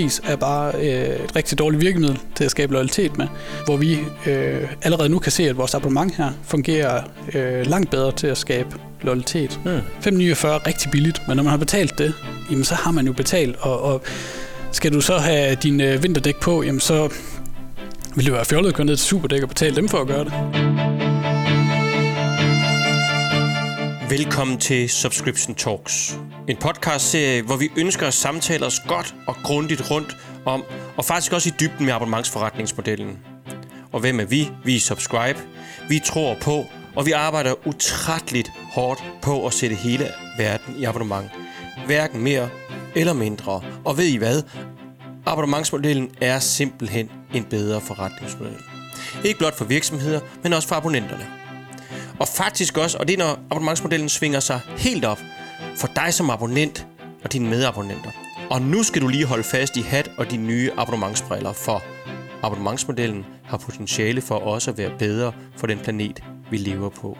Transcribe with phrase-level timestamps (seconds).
[0.00, 3.26] pris er bare øh, et rigtig dårligt virkemiddel til at skabe loyalitet med,
[3.64, 7.02] hvor vi øh, allerede nu kan se, at vores abonnement her fungerer
[7.34, 8.68] øh, langt bedre til at skabe
[9.02, 9.60] loyalitet.
[9.64, 9.70] Mm.
[10.00, 12.14] 549 er rigtig billigt, men når man har betalt det,
[12.50, 14.02] jamen, så har man jo betalt, og, og
[14.72, 17.08] skal du så have din øh, vinterdæk på, jamen så
[18.14, 20.24] vil det være fjollet at gå ned til Superdæk og betale dem for at gøre
[20.24, 20.32] det.
[24.10, 26.18] Velkommen til Subscription Talks.
[26.48, 30.64] En podcastserie, hvor vi ønsker at samtale os godt og grundigt rundt om,
[30.96, 33.18] og faktisk også i dybden med abonnementsforretningsmodellen.
[33.92, 34.50] Og hvem er vi?
[34.64, 35.38] Vi er Subscribe.
[35.88, 36.66] Vi tror på,
[36.96, 41.30] og vi arbejder utrætteligt hårdt på at sætte hele verden i abonnement.
[41.86, 42.48] Hverken mere
[42.94, 43.62] eller mindre.
[43.84, 44.42] Og ved I hvad?
[45.26, 48.56] Abonnementsmodellen er simpelthen en bedre forretningsmodel.
[49.24, 51.26] Ikke blot for virksomheder, men også for abonnenterne.
[52.18, 55.20] Og faktisk også, og det er når abonnementsmodellen svinger sig helt op,
[55.80, 56.86] for dig som abonnent
[57.24, 58.10] og dine medabonnenter.
[58.50, 61.82] Og nu skal du lige holde fast i hat og dine nye abonnementsbriller, for
[62.42, 67.18] abonnementsmodellen har potentiale for også at være bedre for den planet, vi lever på.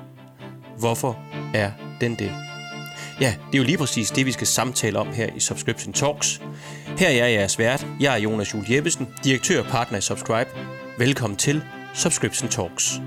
[0.79, 1.19] Hvorfor
[1.55, 2.33] er den det?
[3.21, 6.41] Ja, det er jo lige præcis det, vi skal samtale om her i Subscription Talks.
[6.99, 7.87] Her er jeg jeres vært.
[8.01, 10.51] Jeg er Jonas Jul Jeppesen, direktør og partner i Subscribe.
[10.99, 11.63] Velkommen til
[11.95, 13.01] Subscription Talks.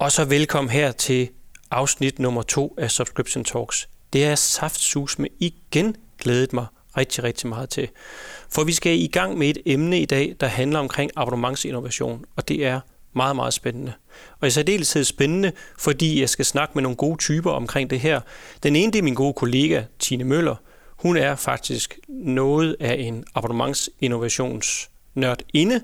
[0.00, 1.28] Og så velkommen her til
[1.72, 3.88] afsnit nummer to af Subscription Talks.
[4.12, 7.88] Det er saftsus med igen glædet mig rigtig, rigtig meget til.
[8.50, 12.48] For vi skal i gang med et emne i dag, der handler omkring abonnementsinnovation, og
[12.48, 12.80] det er
[13.12, 13.92] meget, meget spændende.
[14.40, 18.20] Og i særdeleshed spændende, fordi jeg skal snakke med nogle gode typer omkring det her.
[18.62, 20.56] Den ene det er min gode kollega, Tine Møller.
[20.88, 25.80] Hun er faktisk noget af en abonnementsinnovationsnørd inde,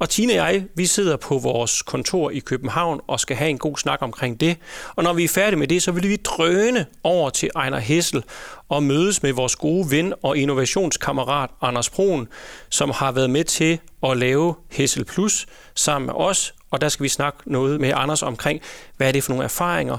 [0.00, 3.58] og Tina og jeg, vi sidder på vores kontor i København og skal have en
[3.58, 4.56] god snak omkring det.
[4.96, 8.24] Og når vi er færdige med det, så vil vi drøne over til Ejner Hessel
[8.68, 12.28] og mødes med vores gode ven og innovationskammerat Anders Broen,
[12.68, 16.54] som har været med til at lave Hessel Plus sammen med os.
[16.70, 18.60] Og der skal vi snakke noget med Anders omkring,
[18.96, 19.98] hvad er det for nogle erfaringer,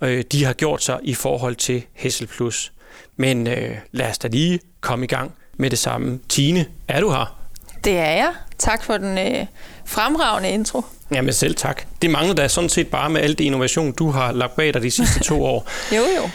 [0.00, 2.72] øh, de har gjort sig i forhold til Hessel Plus.
[3.16, 6.20] Men øh, lad os da lige komme i gang med det samme.
[6.28, 7.39] Tine, er du her?
[7.84, 8.32] Det er jeg.
[8.58, 9.46] Tak for den øh,
[9.84, 10.82] fremragende intro.
[11.14, 11.82] Jamen selv tak.
[12.02, 14.82] Det mangler da sådan set bare med al det innovation, du har lagt bag dig
[14.82, 15.66] de sidste to år.
[15.92, 16.30] jo, jo.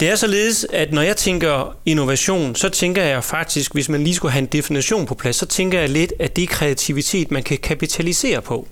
[0.00, 4.14] Det er således, at når jeg tænker innovation, så tænker jeg faktisk, hvis man lige
[4.14, 7.42] skulle have en definition på plads, så tænker jeg lidt, at det er kreativitet, man
[7.42, 8.68] kan kapitalisere på.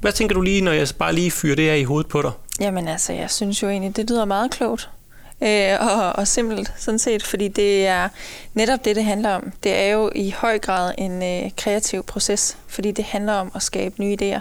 [0.00, 2.30] Hvad tænker du lige, når jeg bare lige fyrer det her i hovedet på dig?
[2.60, 4.88] Jamen altså, jeg synes jo egentlig, det lyder meget klogt
[5.42, 8.08] øh, og, og simpelt sådan set, fordi det er
[8.54, 9.52] netop det, det handler om.
[9.62, 13.62] Det er jo i høj grad en øh, kreativ proces, fordi det handler om at
[13.62, 14.40] skabe nye idéer.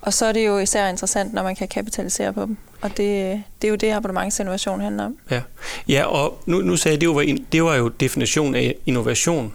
[0.00, 2.56] Og så er det jo især interessant, når man kan kapitalisere på dem.
[2.80, 5.16] Og det, det er jo det, abonnementsinnovation handler om.
[5.30, 5.42] Ja,
[5.88, 9.54] ja og nu, nu sagde jeg, det var, det var jo definition af innovation.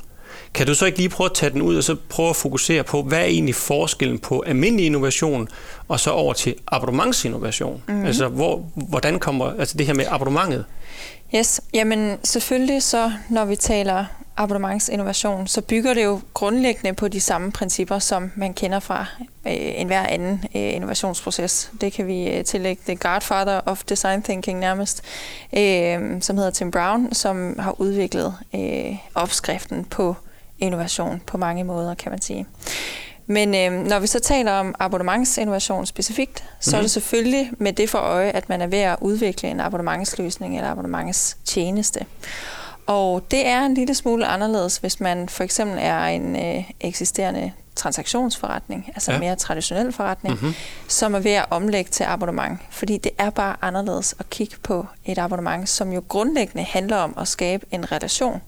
[0.55, 2.83] Kan du så ikke lige prøve at tage den ud og så prøve at fokusere
[2.83, 5.47] på, hvad er egentlig forskellen på almindelig innovation
[5.87, 7.83] og så over til abonnementsinnovation?
[7.87, 8.05] Mm-hmm.
[8.05, 10.65] Altså, hvor, hvordan kommer altså det her med abonnementet?
[11.35, 14.05] Yes, jamen selvfølgelig så, når vi taler
[14.37, 19.05] abonnementsinnovation, så bygger det jo grundlæggende på de samme principper, som man kender fra
[19.47, 21.71] øh, enhver anden øh, innovationsproces.
[21.81, 25.01] Det kan vi øh, tillægge The Godfather of Design Thinking nærmest,
[25.57, 30.15] øh, som hedder Tim Brown, som har udviklet øh, opskriften på
[30.59, 32.45] innovation på mange måder, kan man sige.
[33.27, 36.75] Men øh, når vi så taler om abonnementsinnovation specifikt, så mm-hmm.
[36.75, 36.89] er det mhm.
[36.89, 42.05] selvfølgelig med det for øje, at man er ved at udvikle en abonnementsløsning eller abonnementstjeneste.
[42.87, 47.51] Og det er en lille smule anderledes, hvis man for eksempel er en øh, eksisterende
[47.75, 49.17] transaktionsforretning, altså ja.
[49.17, 50.53] en mere traditionel forretning, mm-hmm.
[50.87, 52.59] som er ved at omlægge til abonnement.
[52.69, 57.13] Fordi det er bare anderledes at kigge på et abonnement, som jo grundlæggende handler om
[57.17, 58.41] at skabe en relation.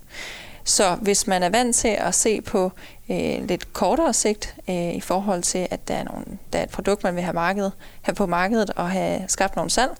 [0.67, 2.71] Så hvis man er vant til at se på
[3.09, 6.69] øh, lidt kortere sigt øh, i forhold til, at der er, nogle, der er et
[6.69, 9.91] produkt, man vil have, markedet, have på markedet og have skabt nogle salg,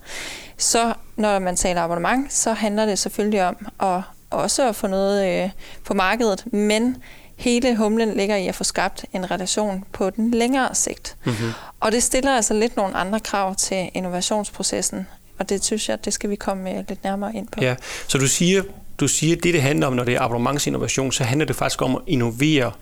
[0.56, 5.44] så når man taler abonnement, så handler det selvfølgelig om at også at få noget
[5.44, 5.50] øh,
[5.84, 6.96] på markedet, men
[7.36, 11.16] hele humlen ligger i at få skabt en relation på den længere sigt.
[11.24, 11.52] Mm-hmm.
[11.80, 15.06] Og det stiller altså lidt nogle andre krav til innovationsprocessen,
[15.38, 17.60] og det synes jeg, det skal vi komme lidt nærmere ind på.
[17.60, 17.74] Ja,
[18.08, 18.62] så du siger,
[19.00, 21.82] du siger, at det, det handler om, når det er abonnementsinnovation, så handler det faktisk
[21.82, 22.72] om at innovere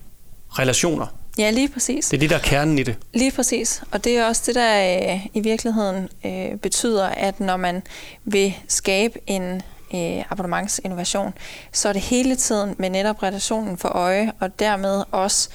[0.49, 1.07] relationer.
[1.37, 2.05] Ja, lige præcis.
[2.05, 2.95] Det er det, der er kernen i det.
[3.13, 3.83] Lige præcis.
[3.91, 7.83] Og det er også det, der øh, i virkeligheden øh, betyder, at når man
[8.23, 9.61] vil skabe en
[9.93, 11.33] øh, abonnementsinnovation,
[11.71, 15.49] så er det hele tiden med netop relationen for øje, og dermed også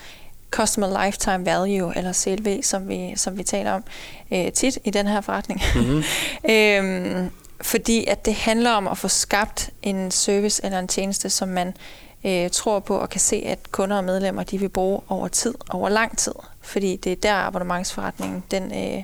[0.50, 3.84] Customer Lifetime Value, eller CLV, som vi, som vi taler om
[4.32, 5.60] øh, tit i den her forretning.
[5.74, 6.02] Mm-hmm.
[6.52, 7.30] øhm,
[7.62, 11.74] fordi at det handler om at få skabt en service eller en tjeneste, som man
[12.24, 15.54] øh, tror på og kan se, at kunder og medlemmer de vil bruge over tid,
[15.70, 16.32] over lang tid.
[16.60, 19.02] Fordi det er der abonnementsforretningen, den øh,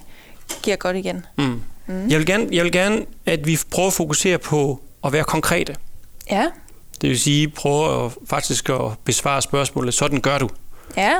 [0.63, 1.27] giver godt igen.
[1.39, 1.63] Mm.
[1.87, 2.09] Mm.
[2.09, 5.77] Jeg, vil gerne, jeg vil gerne, at vi prøver at fokusere på at være konkrete.
[6.31, 6.47] Ja.
[7.01, 10.49] Det vil sige, prøve at faktisk at besvare spørgsmålet, sådan gør du.
[10.97, 11.13] Ja,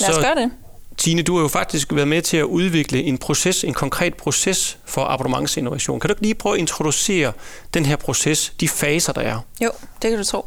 [0.00, 0.50] lad os gøre det.
[0.96, 4.78] Tine, du har jo faktisk været med til at udvikle en proces, en konkret proces
[4.84, 6.00] for abonnementsinnovation.
[6.00, 7.32] Kan du ikke lige prøve at introducere
[7.74, 9.38] den her proces, de faser, der er?
[9.60, 9.70] Jo,
[10.02, 10.46] det kan du tro.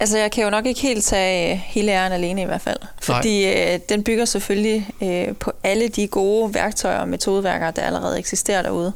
[0.00, 2.78] Altså, jeg kan jo nok ikke helt tage øh, hele æren alene i hvert fald.
[3.00, 8.18] Fordi øh, den bygger selvfølgelig øh, på alle de gode værktøjer og metodeværker, der allerede
[8.18, 8.92] eksisterer derude.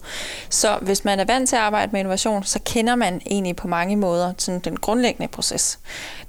[0.48, 3.68] Så hvis man er vant til at arbejde med innovation, så kender man egentlig på
[3.68, 5.78] mange måder sådan den grundlæggende proces.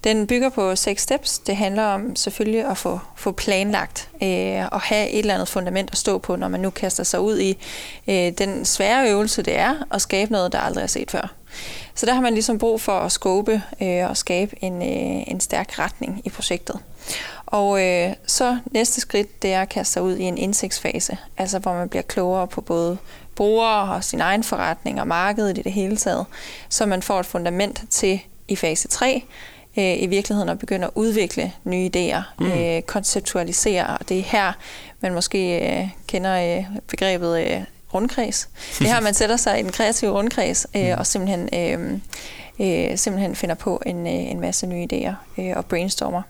[0.03, 1.39] Den bygger på seks steps.
[1.39, 5.91] Det handler om selvfølgelig at få, få planlagt øh, og have et eller andet fundament
[5.91, 7.57] at stå på, når man nu kaster sig ud i
[8.07, 11.35] øh, den svære øvelse, det er at skabe noget, der aldrig er set før.
[11.95, 15.39] Så der har man ligesom brug for at skåbe øh, og skabe en, øh, en
[15.39, 16.79] stærk retning i projektet.
[17.45, 21.59] Og øh, så næste skridt, det er at kaste sig ud i en indsigtsfase, altså
[21.59, 22.97] hvor man bliver klogere på både
[23.35, 26.25] brugere og sin egen forretning og markedet i det hele taget,
[26.69, 29.23] så man får et fundament til i fase 3
[29.77, 32.51] øh, i virkeligheden at begynde at udvikle nye idéer, mm.
[32.51, 34.53] øh, konceptualisere, og det er her,
[35.01, 37.63] man måske øh, kender øh, begrebet øh,
[37.93, 38.49] rundkreds.
[38.79, 40.95] Det her, man sætter sig i en kreativ rundkreds øh, mm.
[40.97, 41.99] og simpelthen, øh,
[42.59, 46.21] øh, simpelthen finder på en, øh, en masse nye idéer øh, og brainstormer.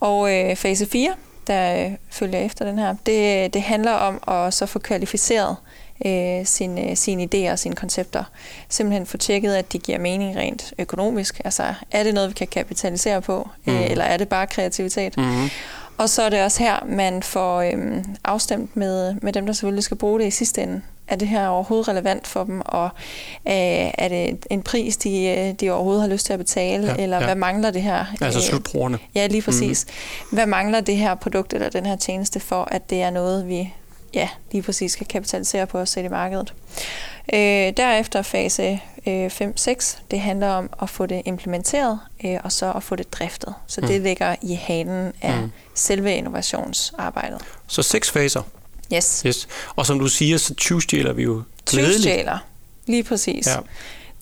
[0.00, 1.14] Og øh, fase 4,
[1.46, 5.56] der øh, følger efter den her, det, det handler om at så få kvalificeret
[6.06, 8.24] øh, sine, sine idéer og sine koncepter.
[8.68, 11.40] Simpelthen få tjekket, at de giver mening rent økonomisk.
[11.44, 13.74] Altså, er det noget, vi kan kapitalisere på, mm.
[13.74, 15.16] øh, eller er det bare kreativitet?
[15.16, 15.50] Mm.
[15.98, 19.84] Og så er det også her, man får øhm, afstemt med, med dem, der selvfølgelig
[19.84, 20.82] skal bruge det i sidste ende.
[21.08, 22.84] Er det her overhovedet relevant for dem, og
[23.46, 23.52] øh,
[23.98, 27.18] er det en pris, de, øh, de overhovedet har lyst til at betale, ja, eller
[27.18, 27.24] ja.
[27.24, 28.04] hvad mangler det her?
[28.20, 28.98] Altså slutbrugerne.
[29.14, 29.86] Ja, lige præcis.
[29.88, 30.36] Mm.
[30.36, 33.74] Hvad mangler det her produkt eller den her tjeneste for, at det er noget, vi
[34.14, 36.54] ja, lige præcis skal kapitalisere på og sætte i markedet?
[37.32, 42.72] Øh, derefter fase øh, 5-6, det handler om at få det implementeret, øh, og så
[42.72, 43.54] at få det driftet.
[43.66, 43.86] Så mm.
[43.86, 45.50] det ligger i hanen af mm.
[45.74, 47.40] selve innovationsarbejdet.
[47.66, 48.42] Så seks faser?
[48.94, 49.22] Yes.
[49.26, 49.48] yes.
[49.76, 50.80] Og som du siger, så 20
[51.14, 52.28] vi jo glædeligt.
[52.86, 53.46] lige præcis.
[53.46, 53.56] Ja.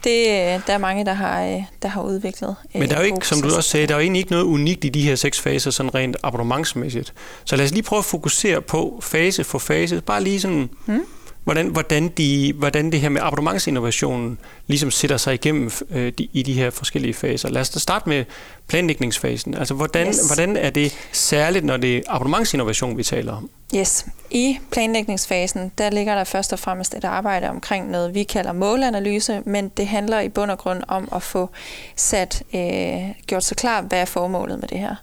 [0.05, 0.27] Det,
[0.67, 2.57] der er mange, der har, øh, der har udviklet.
[2.75, 4.31] Øh, Men der er jo ikke, som du også sagde, der er jo egentlig ikke
[4.31, 7.15] noget unikt i de her seks faser, sådan rent abonnementsmæssigt.
[7.45, 10.01] Så lad os lige prøve at fokusere på fase for fase.
[10.01, 11.05] Bare lige sådan, hmm?
[11.47, 16.43] Hvordan, hvordan, de, hvordan det her med abonnementsinnovationen ligesom sætter sig igennem øh, de, i
[16.43, 17.49] de her forskellige faser.
[17.49, 18.25] Lad os da starte med
[18.69, 19.55] planlægningsfasen.
[19.55, 20.27] Altså, hvordan, yes.
[20.27, 23.51] hvordan er det særligt, når det er abonnementsinnovation, vi taler om?
[23.75, 24.07] Yes.
[24.31, 29.43] I planlægningsfasen, der ligger der først og fremmest et arbejde omkring noget, vi kalder målanalyse,
[29.45, 31.49] men det handler i bund og grund om at få
[31.97, 34.95] sat, øh, gjort så klart, hvad er formålet med det her.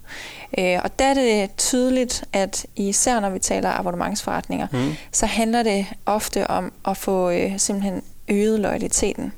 [0.58, 4.92] Øh, og der er det tydeligt, at især når vi taler abonnementsforretninger, mm.
[5.12, 9.32] så handler det ofte om at få øh, simpelthen øget loyaliteten.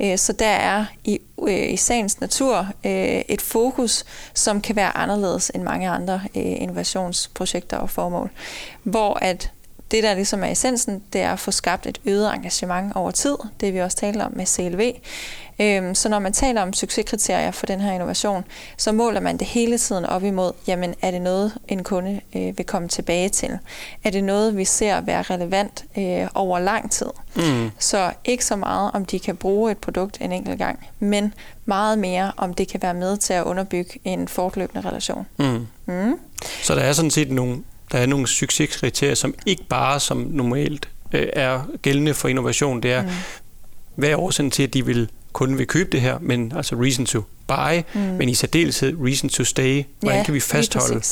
[0.00, 1.18] Øh, så der er i,
[1.48, 4.04] øh, i sagens natur øh, et fokus,
[4.34, 8.30] som kan være anderledes end mange andre innovationsprojekter og formål.
[8.82, 9.50] Hvor at
[9.90, 13.36] det, der ligesom er essensen, det er at få skabt et øget engagement over tid.
[13.60, 14.92] Det vi også talte om med CLV.
[15.60, 18.44] Øhm, så når man taler om succeskriterier for den her innovation,
[18.76, 22.58] så måler man det hele tiden op imod, jamen er det noget, en kunde øh,
[22.58, 23.58] vil komme tilbage til?
[24.04, 27.06] Er det noget, vi ser være relevant øh, over lang tid?
[27.36, 27.70] Mm.
[27.78, 31.98] Så ikke så meget, om de kan bruge et produkt en enkelt gang, men meget
[31.98, 35.26] mere, om det kan være med til at underbygge en fortløbende relation.
[35.38, 35.66] Mm.
[35.86, 36.18] Mm.
[36.62, 37.62] Så der er sådan set nogle,
[37.92, 42.82] der er nogle succeskriterier, som ikke bare som normalt øh, er gældende for innovation.
[42.82, 43.08] Det er, mm.
[43.94, 47.06] hvad er årsagen til, at de vil kunden vil købe det her, men altså reason
[47.06, 48.00] to buy, mm.
[48.00, 49.84] men i særdeleshed reason to stay.
[50.00, 51.02] Hvordan ja, kan vi fastholde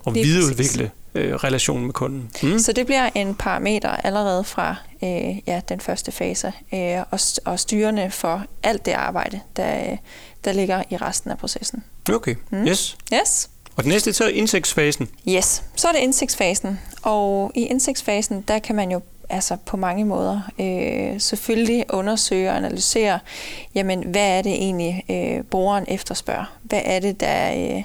[0.00, 2.30] og lige videreudvikle øh, relationen med kunden?
[2.42, 2.58] Mm.
[2.58, 7.60] Så det bliver en parameter allerede fra øh, ja, den første fase, øh, og, og
[7.60, 9.96] styrende for alt det arbejde, der,
[10.44, 11.84] der ligger i resten af processen.
[12.12, 12.66] Okay, mm.
[12.66, 12.96] yes.
[13.14, 13.50] Yes.
[13.76, 15.08] Og det næste så er indsigtsfasen.
[15.28, 16.80] Yes, så er det indsigtsfasen.
[17.02, 19.00] Og i indsigtsfasen, der kan man jo
[19.30, 20.40] altså på mange måder.
[20.60, 23.18] Øh, selvfølgelig undersøge og analysere,
[23.74, 26.56] jamen hvad er det egentlig, øh, brugeren efterspørger?
[26.62, 27.82] Hvad er det, der, øh,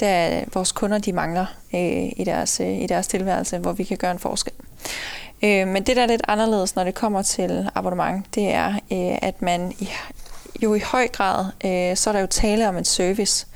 [0.00, 3.96] der vores kunder de mangler øh, i, deres, øh, i deres tilværelse, hvor vi kan
[3.96, 4.52] gøre en forskel?
[5.42, 9.18] Øh, men det, der er lidt anderledes, når det kommer til abonnement, det er, øh,
[9.22, 9.88] at man i,
[10.62, 13.46] jo i høj grad, øh, så er der jo tale om en service.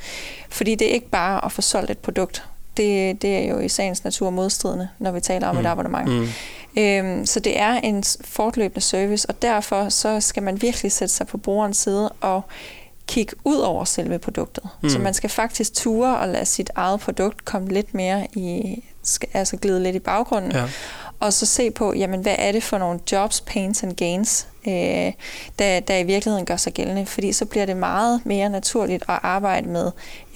[0.49, 2.45] Fordi det er ikke bare at få solgt et produkt.
[2.77, 5.61] Det, det er jo i sagens natur modstridende, når vi taler om mm.
[5.61, 6.09] et abonnement.
[6.09, 6.29] Mm.
[6.79, 11.26] Øhm, så det er en fortløbende service, og derfor så skal man virkelig sætte sig
[11.26, 12.43] på brugerens side og
[13.07, 14.64] kigge ud over selve produktet.
[14.83, 14.88] Mm.
[14.88, 18.83] Så man skal faktisk ture og lade sit eget produkt komme lidt mere i,
[19.35, 20.52] altså glide lidt i baggrunden.
[20.52, 20.64] Ja.
[21.21, 25.12] Og så se på, jamen, hvad er det for nogle jobs, pains and gains, øh,
[25.59, 27.07] der, der i virkeligheden gør sig gældende.
[27.07, 29.87] Fordi så bliver det meget mere naturligt at arbejde med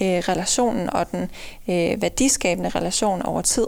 [0.01, 1.31] øh, relationen og den
[1.67, 3.67] øh, værdiskabende relation over tid.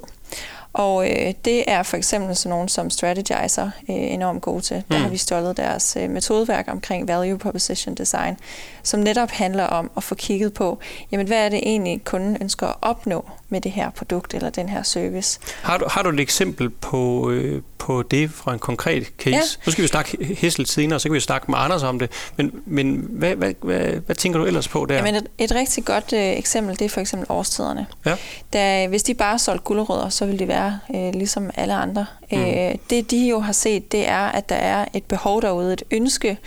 [0.73, 4.83] Og øh, det er for eksempel sådan nogen som Strategizer øh, enormt gode til.
[4.91, 5.03] Der mm.
[5.03, 8.38] har vi stjålet deres øh, metodeværk omkring Value Proposition Design,
[8.83, 10.79] som netop handler om at få kigget på,
[11.11, 14.69] jamen hvad er det egentlig, kunden ønsker at opnå med det her produkt eller den
[14.69, 15.39] her service.
[15.61, 19.35] Har du, har du et eksempel på, øh, på det fra en konkret case?
[19.35, 19.41] Ja.
[19.65, 22.11] Nu skal vi snakke Hessel senere, så kan vi snakke med Anders om det.
[22.37, 24.95] Men, men hvad, hvad, hvad, hvad tænker du ellers på der?
[24.95, 27.85] Jamen et, et rigtig godt øh, eksempel, det er for eksempel årstiderne.
[28.05, 28.15] Ja.
[28.53, 32.05] Da, hvis de bare solgte gulerødder, så ville de være øh, ligesom alle andre.
[32.31, 32.37] Mm.
[32.37, 35.83] Øh, det de jo har set, det er, at der er et behov derude, et
[35.91, 36.37] ønske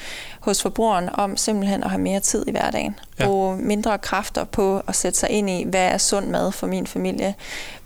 [0.40, 2.94] hos forbrugeren om simpelthen at have mere tid i hverdagen.
[3.22, 3.54] Ja.
[3.56, 7.34] Mindre kræfter på at sætte sig ind i, hvad er sund mad for min familie.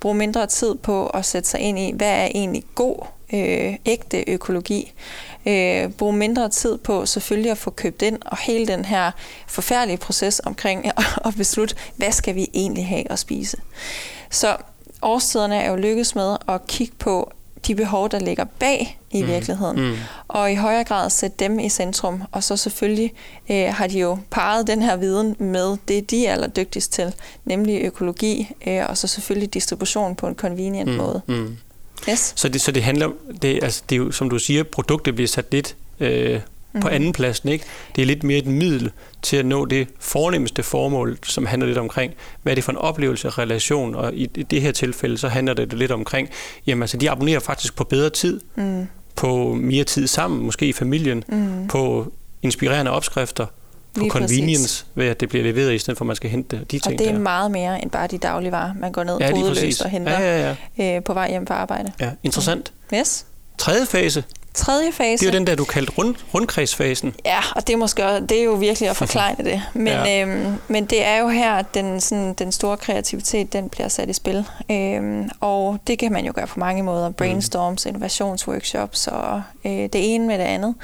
[0.00, 4.24] Bruge mindre tid på at sætte sig ind i, hvad er egentlig god, øh, ægte
[4.30, 4.92] økologi.
[5.46, 9.10] Øh, bruge mindre tid på selvfølgelig at få købt ind, og hele den her
[9.46, 10.86] forfærdelige proces omkring
[11.26, 13.56] at beslutte, hvad skal vi egentlig have at spise.
[14.30, 14.56] Så
[15.02, 17.32] årstiderne er jo lykkes med at kigge på
[17.66, 19.28] de behov, der ligger bag i mm.
[19.28, 19.96] virkeligheden, mm.
[20.28, 22.22] og i højere grad sætte dem i centrum.
[22.32, 23.12] Og så selvfølgelig
[23.50, 27.82] øh, har de jo parret den her viden med det, de er allerdygtigst til, nemlig
[27.82, 30.96] økologi, øh, og så selvfølgelig distribution på en convenient mm.
[30.96, 31.20] måde.
[31.26, 31.56] Mm.
[32.10, 32.32] Yes.
[32.36, 33.10] Så, det, så det handler,
[33.42, 36.40] det, altså, det er jo, som du siger, produktet bliver sat lidt øh,
[36.80, 36.94] på mhm.
[36.94, 37.48] anden pladsen.
[37.48, 37.64] Ikke?
[37.96, 38.90] Det er lidt mere et middel
[39.22, 42.78] til at nå det fornemmeste formål, som handler lidt omkring, hvad er det for en
[42.78, 46.28] oplevelse relation, og i det her tilfælde, så handler det lidt omkring,
[46.66, 48.86] jamen altså, de abonnerer faktisk på bedre tid, mm.
[49.16, 51.68] på mere tid sammen, måske i familien, mm.
[51.68, 53.46] på inspirerende opskrifter,
[53.94, 54.86] på Lige convenience, præcis.
[54.94, 56.98] ved at det bliver leveret, i stedet for at man skal hente de ting Og
[56.98, 57.18] det er der.
[57.18, 59.32] meget mere end bare de dagligvarer, man går ned ja,
[59.84, 60.96] og henter ja, ja, ja.
[60.96, 61.92] Øh, på vej hjem fra arbejde.
[62.00, 62.72] Ja, interessant.
[62.90, 62.98] Mm.
[62.98, 63.26] Yes.
[63.58, 64.24] Tredje fase,
[64.56, 65.26] tredje fase.
[65.26, 67.14] Det er jo den der, du kaldte rund, rundkredsfasen.
[67.24, 69.62] Ja, og det er, måske, det er jo virkelig at forklare det.
[69.74, 70.22] Men, ja.
[70.22, 74.08] øhm, men det er jo her, at den, sådan, den store kreativitet den bliver sat
[74.08, 74.44] i spil.
[74.70, 77.10] Øhm, og det kan man jo gøre på mange måder.
[77.10, 77.88] Brainstorms, mm.
[77.88, 80.74] innovationsworkshops og øh, det ene med det andet.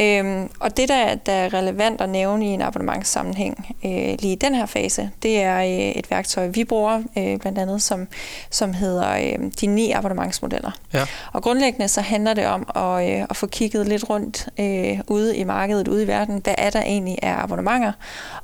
[0.00, 4.34] Øhm, og det, der, der er relevant at nævne i en abonnementssammenhæng øh, lige i
[4.34, 8.08] den her fase, det er øh, et værktøj, vi bruger øh, blandt andet, som,
[8.50, 10.70] som hedder øh, de ni abonnementsmodeller.
[10.94, 11.06] Ja.
[11.32, 15.36] Og grundlæggende så handler det om at, øh, at få kigget lidt rundt øh, ude
[15.36, 17.92] i markedet, ude i verden, hvad er der egentlig af abonnementer,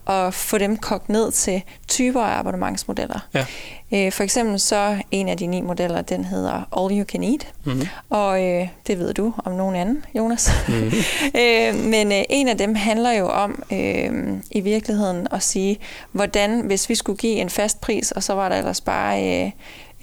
[0.04, 3.18] og få dem kogt ned til typer af abonnementsmodeller.
[3.34, 3.46] Ja.
[3.94, 7.46] Øh, for eksempel så en af de ni modeller, den hedder All You Can Eat,
[7.64, 7.88] mm-hmm.
[8.10, 10.50] og øh, det ved du om nogen anden, Jonas.
[10.68, 10.92] Mm-hmm.
[11.40, 15.78] øh, men øh, en af dem handler jo om øh, i virkeligheden at sige,
[16.12, 19.44] hvordan hvis vi skulle give en fast pris, og så var der ellers bare...
[19.44, 19.50] Øh,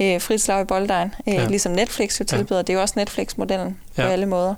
[0.02, 1.48] øh, frit slag i bolddejen, øh, ja.
[1.48, 2.60] ligesom Netflix jo tilbyder.
[2.60, 2.62] Ja.
[2.62, 4.04] Det er jo også Netflix-modellen ja.
[4.04, 4.56] på alle måder.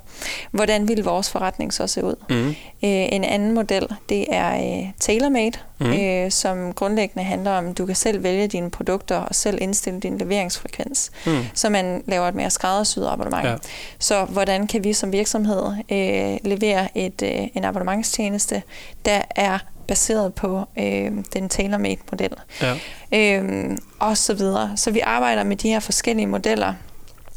[0.50, 2.14] Hvordan vil vores forretning så se ud?
[2.30, 2.48] Mm.
[2.48, 5.92] Øh, en anden model, det er øh, TaylorMade, mm.
[5.92, 10.00] øh, som grundlæggende handler om, at du kan selv vælge dine produkter og selv indstille
[10.00, 11.44] din leveringsfrekvens, mm.
[11.54, 13.48] så man laver et mere skræddersyet abonnement.
[13.48, 13.54] Ja.
[13.98, 18.62] Så hvordan kan vi som virksomhed øh, levere et, øh, en abonnementstjeneste,
[19.04, 19.58] der er
[19.88, 22.32] baseret på øh, den tailor-made-model.
[22.62, 22.74] Ja.
[23.12, 24.72] Øh, og så videre.
[24.76, 26.74] Så vi arbejder med de her forskellige modeller,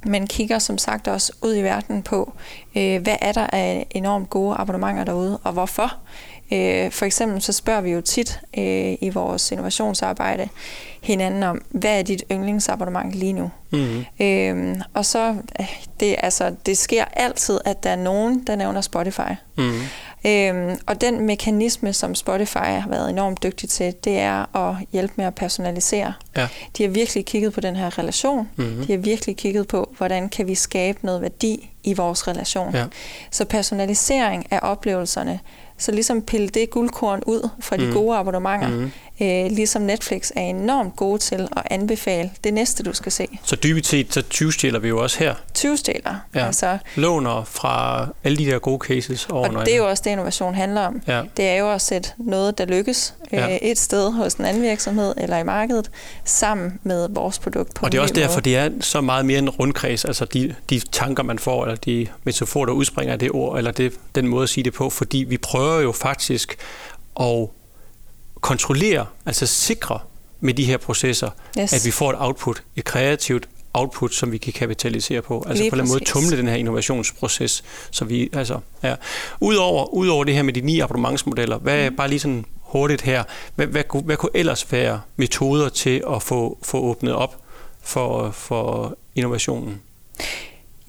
[0.05, 2.33] men kigger som sagt også ud i verden på,
[2.75, 5.93] øh, hvad er der af enormt gode abonnementer derude, og hvorfor.
[6.51, 10.49] Øh, for eksempel så spørger vi jo tit øh, i vores innovationsarbejde
[11.01, 13.51] hinanden om, hvad er dit yndlingsabonnement lige nu?
[13.71, 14.05] Mm-hmm.
[14.19, 15.35] Øh, og så,
[15.99, 19.31] det, altså, det sker altid, at der er nogen, der nævner Spotify.
[19.57, 19.81] Mm-hmm.
[20.25, 25.13] Øhm, og den mekanisme, som Spotify har været enormt dygtig til, det er at hjælpe
[25.15, 26.13] med at personalisere.
[26.37, 26.47] Ja.
[26.77, 28.49] De har virkelig kigget på den her relation.
[28.55, 28.85] Mm-hmm.
[28.85, 32.75] De har virkelig kigget på, hvordan kan vi skabe noget værdi i vores relation.
[32.75, 32.85] Ja.
[33.31, 35.39] Så personalisering af oplevelserne,
[35.77, 37.93] så ligesom pille det guldkorn ud fra de mm.
[37.93, 38.91] gode abonnementer, mm
[39.21, 43.27] øh, ligesom Netflix er enormt gode til at anbefale det næste, du skal se.
[43.43, 45.35] Så dybest set, så 20 vi jo også her.
[45.53, 46.15] 20 stjæler.
[46.35, 46.45] Ja.
[46.45, 50.11] Altså, Låner fra alle de der gode cases over Og det er jo også det,
[50.11, 51.01] innovation handler om.
[51.07, 51.21] Ja.
[51.37, 53.57] Det er jo at sætte noget, der lykkes øh, ja.
[53.61, 55.91] et sted hos en anden virksomhed eller i markedet,
[56.25, 58.41] sammen med vores produkt på Og det er også derfor, måde.
[58.41, 62.07] det er så meget mere en rundkreds, altså de, de tanker, man får, eller de
[62.23, 65.17] metaforer, der udspringer af det ord, eller det, den måde at sige det på, fordi
[65.17, 66.57] vi prøver jo faktisk
[67.19, 67.47] at
[68.45, 69.99] kontrollere, altså sikre
[70.39, 71.73] med de her processer, yes.
[71.73, 75.43] at vi får et output, et kreativt output, som vi kan kapitalisere på.
[75.47, 77.63] Altså Lige på den måde tumle den her innovationsproces.
[77.91, 78.95] Så vi, altså, ja.
[79.41, 81.95] Udover, udover det her med de ni abonnementsmodeller, hvad mm.
[81.95, 83.23] bare lige sådan hurtigt her,
[83.55, 87.35] hvad, hvad, kunne- hvad kunne ellers være metoder til at få, få åbnet op
[87.81, 89.81] for, for innovationen?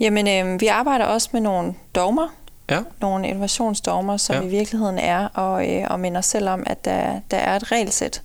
[0.00, 2.28] Jamen, øh, vi arbejder også med nogle dogmer,
[2.70, 4.42] Ja, nogle innovationsdogmer, som Ja.
[4.42, 8.23] i virkeligheden er og, øh, og minder selv om, at der, der er et regelsæt,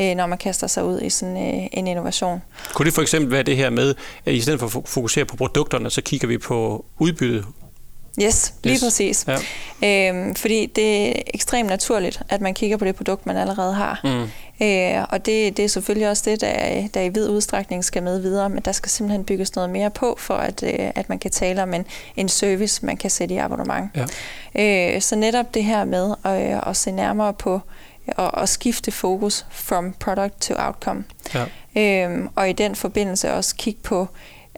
[0.00, 2.42] øh, når man kaster sig ud i sådan øh, en innovation.
[2.74, 3.94] kunne det for eksempel være det her med,
[4.26, 7.44] at i stedet for at fo- fokusere på produkterne, så kigger vi på udbyttet?
[8.22, 8.82] Yes, lige Yes.
[8.82, 9.26] præcis.
[9.82, 10.08] Ja.
[10.10, 14.00] Øhm, fordi det er ekstremt naturligt, at man kigger på det produkt, man allerede har.
[14.04, 14.30] Mm.
[14.62, 18.20] Øh, og det, det er selvfølgelig også det, der, der i vid udstrækning skal med
[18.20, 21.30] videre, men der skal simpelthen bygges noget mere på, for at, øh, at man kan
[21.30, 23.90] tale om en, en service, man kan sætte i abonnement.
[24.54, 24.94] Ja.
[24.94, 27.60] Øh, så netop det her med at, at se nærmere på
[28.16, 31.04] og, og skifte fokus from product to outcome.
[31.34, 31.44] Ja.
[31.76, 34.08] Øhm, og i den forbindelse også kigge på,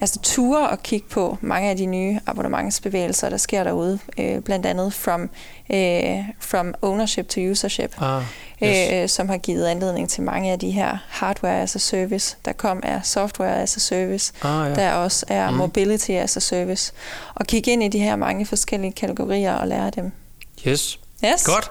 [0.00, 4.66] altså ture og kigge på mange af de nye abonnementsbevægelser, der sker derude, øh, blandt
[4.66, 5.30] andet from,
[5.70, 8.22] øh, from ownership to usership, Ah,
[8.64, 8.92] yes.
[8.92, 12.52] øh, som har givet anledning til mange af de her hardware as a service, der
[12.52, 14.74] kom er software as a service, Ah, ja.
[14.74, 15.58] der også er Mhm.
[15.58, 16.92] mobility as a service,
[17.34, 20.12] og kigge ind i de her mange forskellige kategorier og lære dem.
[20.68, 20.98] Yes.
[21.24, 21.44] Yes.
[21.44, 21.70] Godt.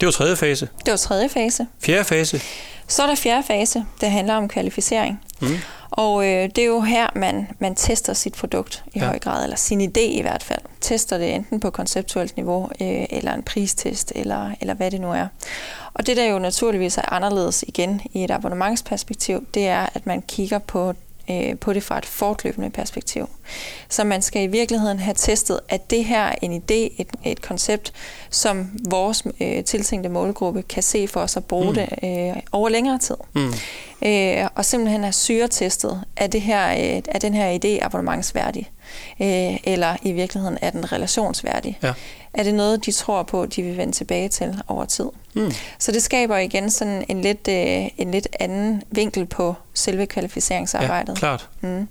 [0.00, 0.68] Det var tredje fase.
[0.84, 1.66] Det var tredje fase.
[1.82, 2.40] Fjerde fase.
[2.88, 5.20] Så er der fjerde fase, der handler om kvalificering.
[5.40, 5.48] Mm.
[5.90, 9.04] Og øh, det er jo her, man, man tester sit produkt i Ja.
[9.06, 10.60] høj grad, eller sin idé i hvert fald.
[10.80, 15.12] Tester det enten på konceptuelt niveau, øh, eller en pristest, eller, eller hvad det nu
[15.12, 15.26] er.
[15.94, 20.22] Og det, der jo naturligvis er anderledes igen i et abonnementsperspektiv, det er, at man
[20.22, 20.94] kigger på
[21.30, 23.28] øh, på det fra et fortløbende perspektiv.
[23.88, 27.42] Så man skal i virkeligheden have testet, at det her er en idé, et, et
[27.42, 27.92] koncept,
[28.30, 31.74] som vores øh, tiltænkte målgruppe kan se for os at bruge Mm.
[31.74, 33.16] det øh, over længere tid.
[33.34, 33.52] Mm.
[34.08, 38.70] Øh, og simpelthen have syretestet, er, det her, øh, er den her idé abonnementsværdig,
[39.20, 41.78] øh, eller i virkeligheden er den relationsværdig.
[41.82, 41.92] Ja.
[42.34, 45.06] Er det noget, de tror på, de vil vende tilbage til over tid?
[45.34, 45.52] Mm.
[45.78, 50.06] Så det skaber igen sådan en lidt, øh, en lidt anden vinkel på selve Ja,
[50.06, 51.16] kvalificeringsarbejdet.
[51.16, 51.48] klart.
[51.60, 51.88] Mm.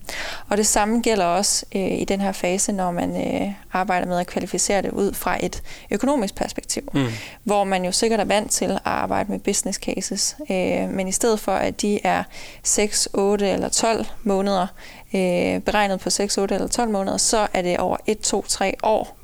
[0.50, 4.20] Og det samme gælder også øh, i den her fase, når man øh, arbejder med
[4.20, 7.08] at kvalificere det ud fra et økonomisk perspektiv, Mm.
[7.44, 11.12] hvor man jo sikkert er vant til at arbejde med business cases, øh, men i
[11.12, 12.24] stedet for, at de er
[12.64, 14.68] 6, 8 eller 12 måneder,
[15.14, 18.74] øh, beregnet på 6, 8 eller 12 måneder, så er det over 1, 2, 3
[18.84, 19.16] år.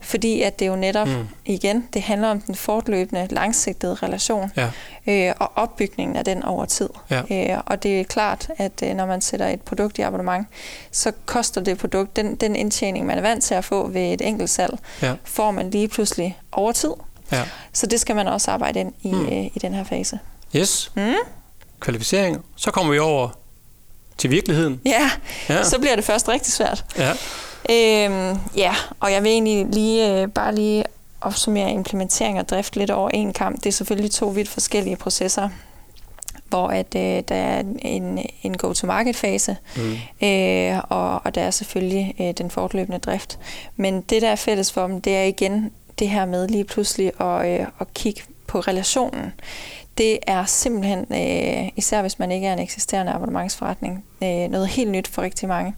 [0.00, 1.28] Fordi at det jo netop, Mm.
[1.44, 4.70] igen, det handler om den fortløbende, langsigtede relation Ja.
[5.06, 6.88] øh, og opbygningen af den over tid.
[7.10, 7.22] Ja.
[7.54, 10.46] Øh, og det er klart, at øh, når man sætter et produkt i abonnement,
[10.92, 14.20] så koster det produkt, den, den indtjening, man er vant til at få ved et
[14.20, 15.14] enkelt salg, Ja.
[15.24, 16.92] får man lige pludselig over tid.
[17.32, 17.42] Ja.
[17.72, 19.26] Så det skal man også arbejde ind i, mm.
[19.26, 20.18] øh, i den her fase.
[20.56, 20.92] Yes.
[20.96, 21.12] Mm?
[21.80, 22.44] Kvalificering.
[22.56, 23.28] Så kommer vi over
[24.18, 24.80] til virkeligheden.
[24.86, 25.10] Ja,
[25.48, 25.62] Ja.
[25.64, 26.84] så bliver det først rigtig svært.
[26.98, 27.10] Ja.
[27.70, 30.84] Øhm, ja, og jeg vil egentlig lige, øh, bare lige
[31.20, 33.56] opsummere implementering og drift lidt over en kamp.
[33.56, 35.48] Det er selvfølgelig to vidt forskellige processer,
[36.48, 40.26] hvor at, øh, der er en, en go-to-market-fase, Mm.
[40.28, 43.38] øh, og, og der er selvfølgelig øh, den fortløbende drift.
[43.76, 47.20] Men det, der er fælles for dem, det er igen det her med lige pludselig
[47.20, 49.32] at, øh, at kigge på relationen.
[49.98, 54.90] Det er simpelthen, øh, især hvis man ikke er en eksisterende abonnementsforretning, øh, noget helt
[54.90, 55.74] nyt for rigtig mange.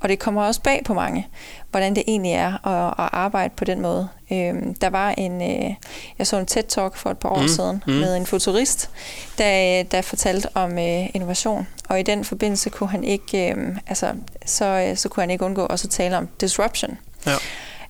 [0.00, 1.28] Og det kommer også bag på mange,
[1.70, 4.08] hvordan det egentlig er at, at arbejde på den måde.
[4.32, 5.74] Øh, der var en, øh,
[6.18, 7.92] jeg så en TED-talk for et par år Mm, siden mm.
[7.92, 8.90] med en futurist,
[9.38, 11.66] der, der fortalte om øh, innovation.
[11.88, 14.12] Og i den forbindelse kunne han ikke, øh, altså,
[14.46, 16.98] så, øh, så kunne han ikke undgå også at tale om disruption.
[17.26, 17.34] Ja.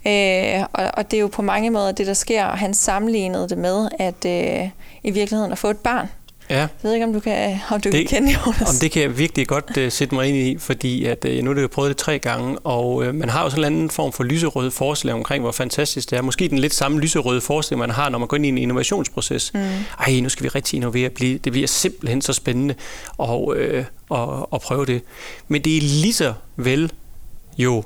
[0.06, 2.44] Øh, og, og det er jo på mange måder det, der sker.
[2.44, 4.68] Og han sammenlignede det med, at øh,
[5.04, 6.06] i virkeligheden at få et barn.
[6.50, 6.56] Ja.
[6.58, 8.60] Jeg ved ikke, om du kan, om du Det- kan kende Jonas.
[8.68, 11.52] Om det kan jeg virkelig godt uh, sætte mig ind i, fordi at, uh, nu
[11.54, 14.12] har jeg prøvet det tre gange, og uh, man har jo sådan en anden form
[14.12, 16.22] for lyserød forestilling omkring, hvor fantastisk det er.
[16.22, 19.50] Måske den lidt samme lyserøde forestilling, man har, når man går ind i en innovationsproces.
[19.54, 19.60] Mm.
[20.00, 21.10] Ej, nu skal vi rigtig innovere.
[21.10, 22.74] Blive- Det bliver simpelthen så spændende
[23.22, 24.18] at, øh, at,
[24.54, 25.02] at prøve det.
[25.48, 26.92] Men det er lige så vel
[27.58, 27.82] jo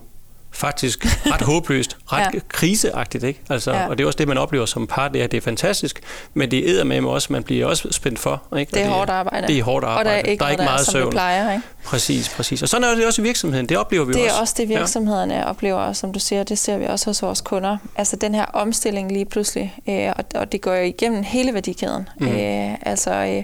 [0.57, 2.41] faktisk ret håbløst, ret ja.
[2.49, 3.41] Kriseagtigt, ikke?
[3.51, 3.89] Altså, ja.
[3.89, 6.01] Og det er også det, man oplever som par, det er, det er fantastisk,
[6.35, 8.43] men det æder med også, man bliver også spændt for.
[8.59, 8.71] Ikke?
[8.71, 9.47] Det er Og hårdt arbejde.
[9.47, 9.99] Det er hårdt arbejde.
[10.01, 11.05] Og der er ikke, der er ikke meget der er, som søvn.
[11.05, 11.53] det plejer.
[11.53, 11.65] Ikke?
[11.87, 12.63] Præcis, præcis.
[12.63, 13.69] Og sådan er det også i virksomheden.
[13.69, 14.41] Det oplever vi Det jo er også.
[14.41, 15.49] også det, virksomhederne ja.
[15.49, 17.77] oplever, og som du siger, det ser vi også hos vores kunder.
[17.97, 22.09] Altså den her omstilling lige pludselig, øh, og, og det går jo igennem hele værdikæden.
[22.21, 22.29] Mm.
[22.29, 23.43] Øh, altså øh,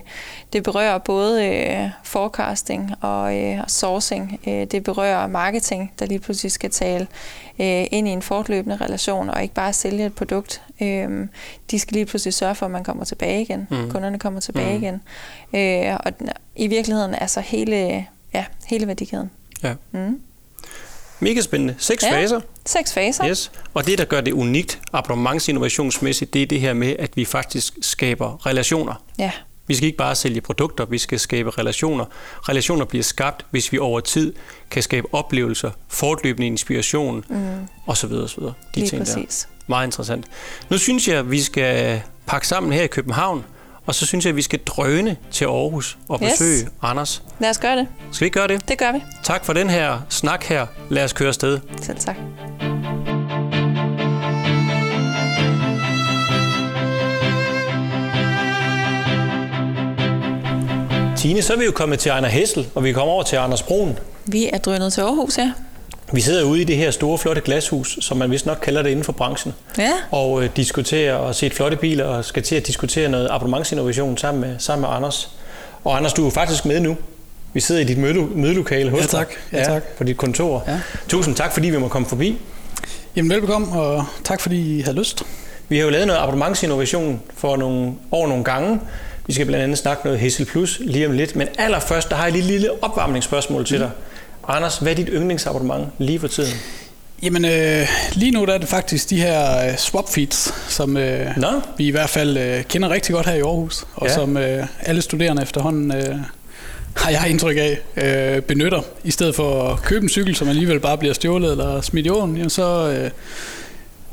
[0.52, 4.40] det berører både øh, forecasting og øh, sourcing.
[4.46, 7.06] Øh, det berører marketing, der lige pludselig skal tale
[7.62, 10.62] øh, ind i en fortløbende relation, og ikke bare sælge et produkt.
[10.82, 11.26] Øh,
[11.70, 13.66] de skal lige pludselig sørge for, at man kommer tilbage igen.
[13.70, 13.90] Mm.
[13.90, 14.84] Kunderne kommer tilbage mm.
[14.84, 15.02] igen.
[15.90, 19.30] Øh, og den- i virkeligheden, altså hele ja, hele værdikæden.
[19.62, 19.74] Ja.
[19.92, 20.20] Mm.
[21.20, 21.74] Mega spændende.
[21.78, 22.12] Seks ja.
[22.12, 22.40] faser.
[22.66, 23.28] Seks faser.
[23.28, 23.50] Yes.
[23.74, 27.74] Og det, der gør det unikt abonnementsinnovationsmæssigt, det er det her med, at vi faktisk
[27.82, 28.94] skaber relationer.
[29.18, 29.30] Ja.
[29.66, 32.04] Vi skal ikke bare sælge produkter, vi skal skabe relationer.
[32.48, 34.32] Relationer bliver skabt, hvis vi over tid
[34.70, 37.36] kan skabe oplevelser, fortløbende inspiration mm.
[37.86, 38.12] osv.
[38.12, 38.42] osv.
[38.42, 39.48] De Lige ting præcis.
[39.50, 39.64] der.
[39.66, 40.24] Meget interessant.
[40.70, 43.44] Nu synes jeg, at vi skal pakke sammen her i København,
[43.86, 46.70] og så synes jeg, at vi skal drøne til Aarhus og besøge yes.
[46.82, 47.22] Anders.
[47.38, 47.88] Lad os gøre det.
[48.12, 48.68] Skal vi ikke gøre det?
[48.68, 49.02] Det gør vi.
[49.22, 50.66] Tak for den her snak her.
[50.90, 51.60] Lad os køre afsted.
[51.82, 52.16] Selv tak.
[61.22, 63.62] Tine, så er vi jo kommet til Ejner Hessel, og vi kommer over til Anders
[63.62, 63.98] Brun.
[64.26, 65.52] Vi er drønet til Aarhus, ja.
[66.12, 68.90] Vi sidder ude i det her store, flotte glashus, som man vist nok kalder det
[68.90, 69.54] inden for branchen.
[69.78, 69.90] Ja.
[70.10, 74.40] Og øh, diskuterer og set flotte biler og skal til at diskutere noget abonnementsinnovation sammen
[74.40, 75.30] med, sammen med Anders.
[75.84, 76.96] Og Anders, du er faktisk med nu.
[77.52, 79.28] Vi sidder i dit møde, mødelokale hos Ja, tak.
[79.28, 79.58] dig.
[79.58, 79.82] Ja, tak.
[79.82, 80.64] På dit kontor.
[80.68, 80.80] Ja.
[81.08, 82.38] Tusind tak, fordi vi må komme forbi.
[83.16, 85.22] Jamen velbekomme, og tak fordi I havde lyst.
[85.68, 88.80] Vi har jo lavet noget abonnementsinnovation for nogle, over nogle gange.
[89.26, 91.36] Vi skal blandt andet snakke noget Hessel Plus lige om lidt.
[91.36, 93.90] Men allerførst, der har jeg lige et lille opvarmningsspørgsmål til dig.
[94.48, 96.52] Anders, hvad er dit yndlingsabonnement lige for tiden?
[97.22, 101.26] Jamen øh, lige nu der er det faktisk de her øh, swap feeds, som øh,
[101.36, 101.48] Nå?
[101.78, 104.14] vi i hvert fald øh, kender rigtig godt her i Aarhus, og Ja.
[104.14, 106.16] som øh, alle studerende efterhånden øh,
[106.96, 107.78] har jeg indtryk af
[108.36, 108.80] øh, benytter.
[109.04, 112.10] I stedet for at købe en cykel, som alligevel bare bliver stjålet eller smidt i
[112.10, 113.10] åen, jamen, så øh,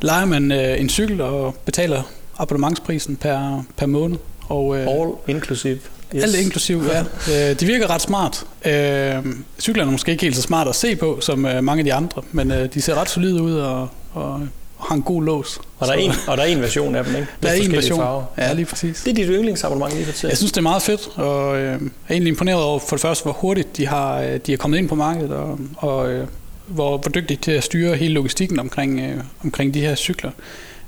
[0.01, 2.03] leger man øh, en cykel og betaler
[2.39, 4.17] abonnementsprisen per, per måned.
[4.49, 5.79] Og, øh, All inclusive.
[6.15, 6.23] Yes.
[6.23, 6.99] Alt inklusiv, ja.
[7.49, 8.45] Øh, det virker ret smart.
[8.65, 9.25] Øh,
[9.59, 11.93] cyklerne er måske ikke helt så smart at se på, som øh, mange af de
[11.93, 14.41] andre, men øh, de ser ret solide ud og, og
[14.79, 15.59] har en god lås.
[15.79, 17.27] Og der, er en, og der er en version af dem, ikke?
[17.43, 17.99] der er en version.
[17.99, 18.23] Farver.
[18.37, 19.01] Ja, lige præcis.
[19.01, 20.29] Det er dit yndlingsabonnement lige for tiden.
[20.29, 21.79] Jeg synes, det er meget fedt, og øh, jeg er
[22.11, 24.89] egentlig imponeret over for det første, hvor hurtigt de har, øh, de er kommet ind
[24.89, 26.27] på markedet, og, og øh,
[26.67, 30.31] hvor, hvor dygtige til at styre hele logistikken omkring, øh, omkring de her cykler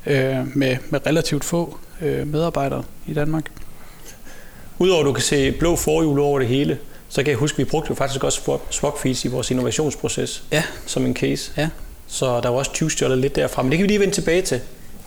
[0.05, 3.45] øh, med, med relativt få øh, medarbejdere i Danmark.
[4.79, 6.77] Udover at du kan se blå forhjul over det hele,
[7.09, 10.43] så kan jeg huske, at vi brugte jo faktisk også swap- fees i vores innovationsproces
[10.51, 11.51] Ja, som en case.
[11.57, 11.69] ja.
[12.07, 14.41] Så der var også 20 stjålet lidt derfra, men det kan vi lige vende tilbage
[14.41, 14.59] til.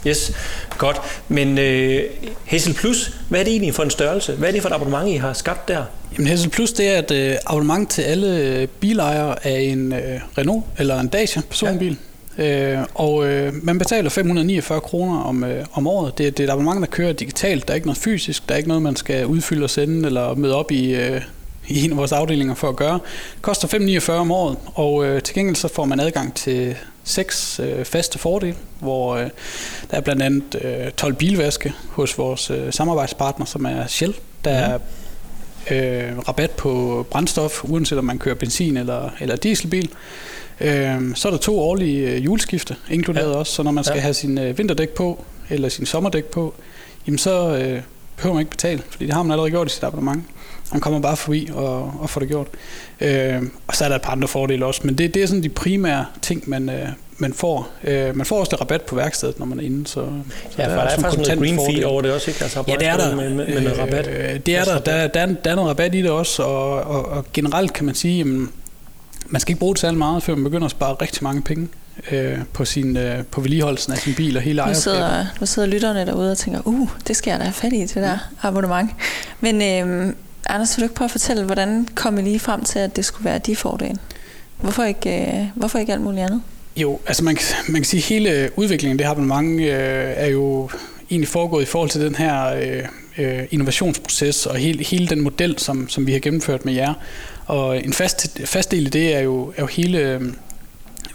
[0.06, 0.32] Yes,
[0.78, 1.00] godt.
[1.28, 2.02] Men øh,
[2.44, 4.32] Hessel Plus, hvad er det egentlig for en størrelse?
[4.34, 5.84] Hvad er det for et abonnement, I har skabt der?
[6.12, 10.20] Jamen Hessel Plus, det er et øh, abonnement til alle øh, bilejere af en øh,
[10.38, 11.88] Renault eller en Dacia personbil.
[11.92, 11.96] Ja.
[12.38, 16.18] Øh, og øh, man betaler 549 kroner om, øh, om året.
[16.18, 17.66] Det, det er et abonnement, der kører digitalt.
[17.66, 18.48] Der er ikke noget fysisk.
[18.48, 21.20] Der er ikke noget, man skal udfylde og sende eller møde op i, øh,
[21.68, 23.00] i en af vores afdelinger for at gøre.
[23.34, 27.60] Det koster 549 om året, og øh, til gengæld så får man adgang til seks
[27.60, 29.30] øh, faste fordele, hvor øh,
[29.90, 34.14] der er blandt andet øh, 12 bilvaske hos vores øh, samarbejdspartner, som er Shell.
[34.44, 34.78] Der er
[35.70, 39.90] øh, rabat på brændstof, uanset om man kører benzin- eller, eller dieselbil.
[40.60, 43.36] Øh, så er der to årlige øh, juleskifte inkluderet Ja.
[43.36, 44.02] også, så når man skal Ja.
[44.02, 46.54] have sin øh, vinterdæk på, eller sin sommerdæk på,
[47.06, 47.80] jamen så øh,
[48.16, 50.22] behøver man ikke betale, fordi det har man allerede gjort i sit abonnement.
[50.72, 52.46] Man kommer bare forbi og, og får det gjort.
[53.00, 55.42] Øh, og så er der et par andre fordele også, men det, det er sådan
[55.42, 56.88] de primære ting, man, øh,
[57.18, 57.68] man får.
[57.84, 59.86] Øh, man får også lidt rabat på værkstedet, når man er inde.
[59.86, 60.08] Så, så
[60.58, 62.42] Ja, for der er, også en faktisk noget green fee over det også, ikke?
[62.42, 63.16] Altså Ja, det er der.
[63.16, 64.06] Med, med, med noget rabat.
[64.08, 64.78] Øh, det er der.
[64.78, 67.84] Der, der, er, der er noget rabat i det også, og, og, og generelt kan
[67.86, 68.26] man sige, at
[69.26, 71.68] man skal ikke bruge det særlig meget, før man begynder at spare rigtig mange penge
[72.10, 74.82] øh, på, sin, øh, på vedligeholdelsen af sin bil og hele Nu ejerskabet.
[74.82, 77.80] sidder, nu sidder lytterne derude og tænker, uh, det skal jeg da have fat i,
[77.80, 78.90] det der abonnement.
[79.40, 80.16] Men øhm,
[80.48, 83.04] Anders, vil du ikke prøve at fortælle, hvordan kom I lige frem til, at det
[83.04, 83.96] skulle være de fordele?
[84.60, 86.42] Hvorfor ikke, øh, hvorfor ikke alt muligt andet?
[86.76, 89.66] Jo, altså man, kan- man kan sige, at hele udviklingen af det her abonnement øh,
[90.16, 90.70] er jo
[91.10, 92.82] egentlig foregået i forhold til den her øh,
[93.18, 96.94] øh, innovationsproces og hele, hele den model, som, som vi har gennemført med jer.
[97.46, 100.22] Og en fast, fast del af det er jo, er jo hele øh,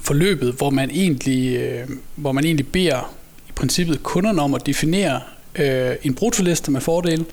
[0.02, 3.16] forløbet, hvor man egentlig, øh, hvor man egentlig beder
[3.50, 5.22] i princippet kunderne om at definere
[5.56, 7.26] øh, en brutoliste med fordele,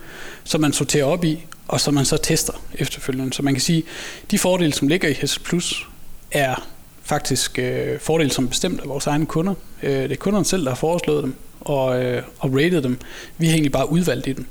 [0.45, 3.33] som man sorterer op i, og som man så tester efterfølgende.
[3.33, 3.83] Så man kan sige,
[4.31, 5.87] de fordele, som ligger i Hessel Plus,
[6.31, 6.67] er
[7.03, 9.55] faktisk øh, fordele, som er bestemt af vores egne kunder.
[9.83, 12.99] Øh, det er kunderne selv, der har foreslået dem og, øh, og rated dem.
[13.39, 14.47] Vi har egentlig bare udvalgt i dem.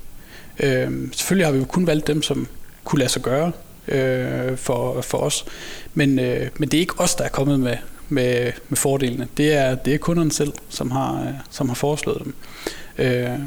[0.59, 2.47] Øh, selvfølgelig har vi jo kun valgt dem, som
[2.83, 3.51] kunne lade sig gøre
[3.87, 5.45] øh, for, for os.
[5.93, 7.77] Men, øh, men det er ikke os, der er kommet med,
[8.09, 9.27] med, med fordelene.
[9.37, 12.33] Det er, det er kunderne selv, som har, øh, som har foreslået dem.
[12.97, 13.39] Øh,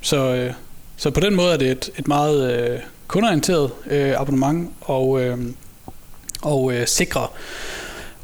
[0.00, 0.52] så, øh,
[0.96, 5.38] så på den måde er det et, et meget øh, kundeorienteret øh, abonnement, og, øh,
[6.42, 7.32] og øh, sikrer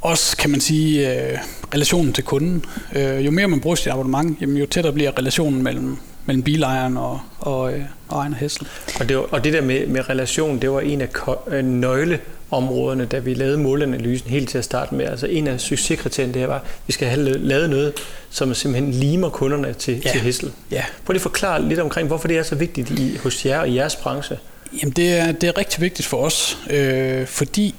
[0.01, 1.39] også, kan man sige, øh,
[1.75, 2.65] relationen til kunden.
[2.95, 6.97] Øh, jo mere man bruger sit abonnement, jamen, jo tættere bliver relationen mellem, mellem bilejeren
[6.97, 8.67] og, og, øh, og egen Hessel.
[9.01, 11.09] Og det, var, og det der med, med relation, det var en af
[11.49, 15.07] øh, nøgleområderne, da vi lavede målanalysen helt til at starte med.
[15.07, 17.93] Altså en af succeskriterierne, det her var, at vi skal have lavet noget,
[18.31, 20.11] som simpelthen limer kunderne til, ja.
[20.11, 20.53] til Hessel.
[20.71, 20.85] Ja.
[21.05, 23.69] Prøv lige at forklare lidt omkring, hvorfor det er så vigtigt i, hos jer og
[23.69, 24.39] i jeres branche.
[24.83, 27.75] Jamen det er, det er rigtig vigtigt for os, øh, fordi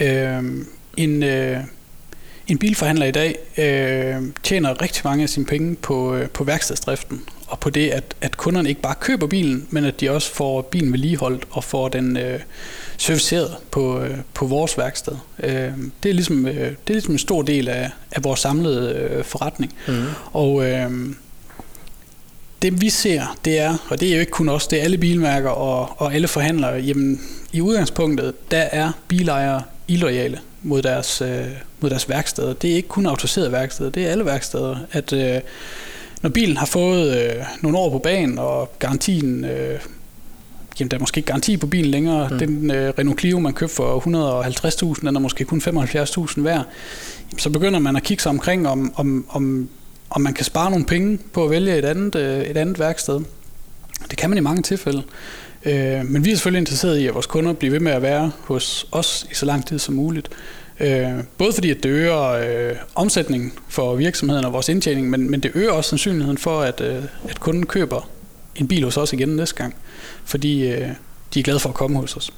[0.00, 0.42] øh,
[0.96, 1.22] en...
[1.22, 1.58] Øh,
[2.50, 7.22] en bilforhandler i dag øh, tjener rigtig mange af sine penge på, øh, på værkstedsdriften,
[7.46, 10.62] og på det, at, at kunderne ikke bare køber bilen, men at de også får
[10.62, 12.40] bilen vedligeholdt og får den øh,
[12.96, 15.12] serviceret på, øh, på vores værksted.
[15.42, 18.94] Øh, det, er ligesom, øh, det er ligesom en stor del af, af vores samlede
[18.94, 19.74] øh, forretning.
[19.88, 20.04] Mm.
[20.32, 20.90] Og øh,
[22.62, 24.98] det vi ser, det er, og det er jo ikke kun os, det er alle
[24.98, 27.20] bilmærker og, og alle forhandlere, jamen
[27.52, 31.46] i udgangspunktet, der er bilejere illoyale mod deres, øh,
[31.80, 32.52] mod deres værksteder.
[32.52, 34.76] Det er ikke kun autoriserede værksteder, det er alle værksteder.
[34.92, 35.40] At øh,
[36.22, 39.80] når bilen har fået øh, nogle år på banen, og garantien, øh,
[40.80, 42.38] jamen der er måske ikke garanti på bilen længere, mm.
[42.38, 44.00] den øh, Renault Clio, man købte for
[44.94, 46.64] 150.000, den er måske kun 75.000 værd,
[47.38, 49.68] så begynder man at kigge sig omkring, om, om, om,
[50.10, 53.20] om man kan spare nogle penge på at vælge et andet, øh, et andet værksted.
[54.10, 55.02] Det kan man i mange tilfælde.
[55.64, 58.32] Øh, men vi er selvfølgelig interesseret i, at vores kunder bliver ved med at være
[58.40, 60.28] hos os i så lang tid som muligt.
[60.80, 65.40] Øh, både fordi, at det øger øh, omsætningen for virksomheden og vores indtjening, men, men
[65.40, 68.08] det øger også sandsynligheden for, at, øh, at kunden køber
[68.56, 69.74] en bil hos os igen næste gang,
[70.24, 70.88] fordi øh,
[71.34, 72.32] de er glade for at komme hos os.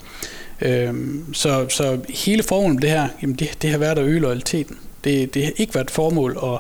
[0.61, 0.95] Øh,
[1.33, 4.79] så, så hele formålet med det her, jamen det, det har været at øge loyaliteten.
[5.05, 6.59] Det, det har ikke været et formål at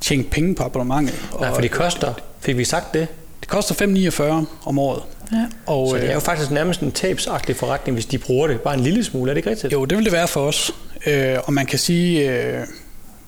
[0.00, 1.28] tjene penge på abonnementet.
[1.40, 3.08] Nej, for det koster, fik vi sagt det?
[3.40, 5.02] Det koster 5,49 om året.
[5.32, 5.46] Ja.
[5.66, 8.60] Og, så det er jo øh, faktisk nærmest en tabsagtig forretning, hvis de bruger det
[8.60, 9.30] bare en lille smule.
[9.30, 9.72] Er det ikke rigtigt?
[9.72, 10.74] Jo, det vil det være for os.
[11.06, 12.66] Øh, og man kan sige, øh,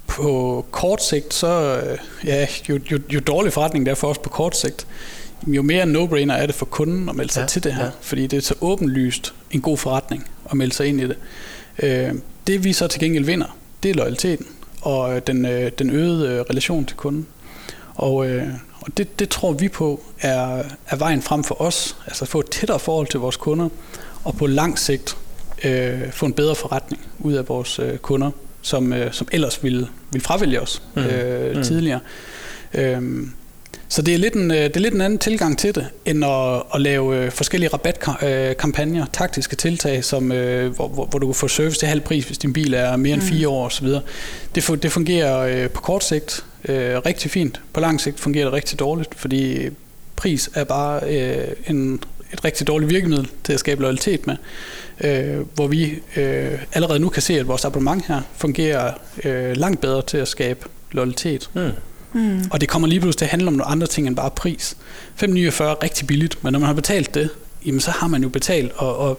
[0.06, 4.18] på kort sigt, så øh, ja, jo, jo, jo dårlig forretning det er for os
[4.18, 4.86] på kort sigt,
[5.46, 7.84] jo mere no-brainer er det for kunden at melde sig ja, til det her.
[7.84, 7.90] Ja.
[8.00, 11.16] Fordi det er så åbenlyst en god forretning at melde sig ind i det.
[11.78, 12.14] Øh,
[12.46, 14.46] det vi så til gengæld vinder, det er loyaliteten
[14.80, 17.26] og den, øh, den øgede øh, relation til kunden.
[17.94, 18.48] Og, øh,
[18.86, 22.40] og det, det tror vi på er, er vejen frem for os, altså at få
[22.40, 23.68] et tættere forhold til vores kunder,
[24.24, 25.16] og på lang sigt
[25.64, 28.30] øh, få en bedre forretning ud af vores øh, kunder,
[28.62, 31.02] som, øh, som ellers ville, ville fravælge os mm.
[31.02, 31.62] øh, mm.
[31.62, 32.00] tidligere.
[32.74, 33.02] Øh,
[33.88, 36.24] så det er, lidt en, øh, det er lidt en anden tilgang til det, end
[36.24, 41.48] at, at lave øh, forskellige rabatkampagner, taktiske tiltag, som, øh, hvor, hvor du kan få
[41.48, 43.28] service til halv pris, hvis din bil er mere end mm.
[43.28, 43.88] fire år osv.
[44.54, 46.44] Det, det fungerer på kort sigt
[47.06, 47.60] rigtig fint.
[47.72, 49.68] På lang sigt fungerer det rigtig dårligt, fordi
[50.16, 51.10] pris er bare
[51.68, 52.00] en,
[52.32, 54.36] et rigtig dårligt virkemiddel til at skabe loyalitet med.
[55.54, 55.98] hvor vi
[56.72, 58.92] allerede nu kan se, at vores abonnement her fungerer
[59.54, 61.50] langt bedre til at skabe loyalitet.
[61.54, 61.70] Mm.
[62.12, 62.44] Mm.
[62.50, 64.76] Og det kommer lige pludselig til at handle om nogle andre ting end bare pris.
[65.22, 65.26] 5,49
[65.62, 67.30] er rigtig billigt, men når man har betalt det,
[67.66, 69.18] jamen så har man jo betalt, og, og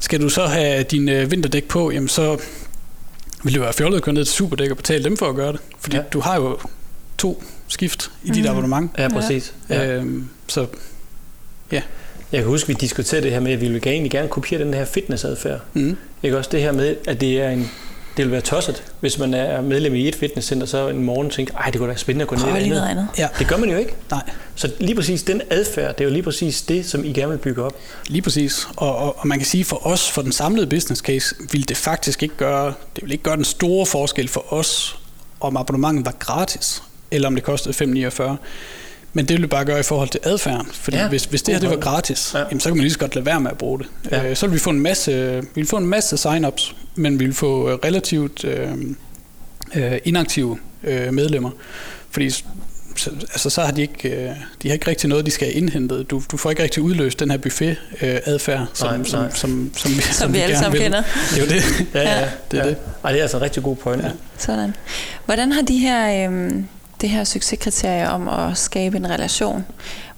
[0.00, 2.38] skal du så have din øh, vinterdæk på, jamen så
[3.44, 5.52] vil det være fjollet at gå ned til Superdæk og betale dem for at gøre
[5.52, 5.60] det.
[5.78, 6.02] Fordi ja.
[6.12, 6.58] du har jo
[7.18, 8.34] to skift i mm.
[8.34, 8.90] dit abonnement.
[8.98, 9.54] Ja, præcis.
[9.68, 9.94] Ja.
[9.94, 10.66] Øhm, så
[11.72, 11.82] ja.
[12.32, 14.74] Jeg kan huske, vi diskuterede det her med, at vi ville egentlig gerne kopiere den
[14.74, 15.60] her fitnessadfærd.
[15.74, 15.96] Mm.
[16.22, 17.70] Ikke også det her med, at det er en
[18.18, 21.54] det vil være tosset, hvis man er medlem i et fitnesscenter, så en morgen tænker,
[21.54, 22.68] ej, det kunne være spændende at gå ned i andet.
[22.68, 23.08] Noget andet.
[23.18, 23.28] Ja.
[23.38, 23.94] Det gør man jo ikke.
[24.10, 24.22] Nej.
[24.54, 27.38] Så lige præcis den adfærd, det er jo lige præcis det, som I gerne vil
[27.38, 27.76] bygge op.
[28.06, 28.68] Lige præcis.
[28.76, 31.76] Og, og, og man kan sige, for os, for den samlede business case, vil det
[31.76, 34.98] faktisk ikke gøre, det vil ikke gøre den store forskel for os,
[35.40, 38.36] om abonnementet var gratis, eller om det kostede 5,49.
[39.18, 40.66] Men det vil det bare gøre i forhold til adfærden.
[40.72, 41.08] Fordi ja.
[41.08, 42.38] hvis, hvis det her det var gratis, ja.
[42.38, 43.86] jamen, så kan man lige så godt lade være med at bruge det.
[44.10, 44.30] Ja.
[44.30, 47.24] Øh, så vil vi få en masse, vi vil få en masse sign-ups, men vi
[47.24, 48.68] vil få øh, relativt øh,
[49.74, 51.50] øh, inaktive øh, medlemmer.
[52.10, 54.30] Fordi så, altså, så har de ikke, øh,
[54.62, 56.10] de har ikke rigtig noget, de skal have indhentet.
[56.10, 59.30] Du, du får ikke rigtig udløst den her buffet-adfærd, som, nej, som, nej.
[59.30, 61.02] som, som, som, som vi, vi alle sammen kender.
[61.30, 61.86] Det er jo det.
[61.94, 62.68] ja, ja, det er ja.
[62.68, 62.76] det.
[63.04, 64.02] Ej, det er altså en rigtig god point.
[64.02, 64.10] Ja.
[64.38, 64.74] Sådan.
[65.24, 66.30] Hvordan har de her...
[66.30, 66.52] Øh,
[67.00, 69.64] det her succeskriterie om at skabe en relation.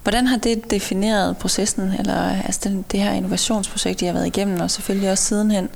[0.03, 4.59] Hvordan har det defineret processen, eller altså den, det her innovationsprojekt, I har været igennem,
[4.59, 5.69] og selvfølgelig også sidenhen?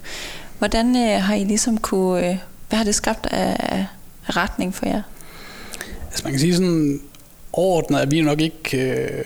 [0.57, 2.37] Hvordan øh, har I ligesom kunne, øh,
[2.69, 3.85] hvad har det skabt af, af
[4.29, 5.01] retning for jer?
[6.07, 7.01] Altså man kan sige sådan,
[7.53, 9.23] overordnet er vi nok ikke, øh,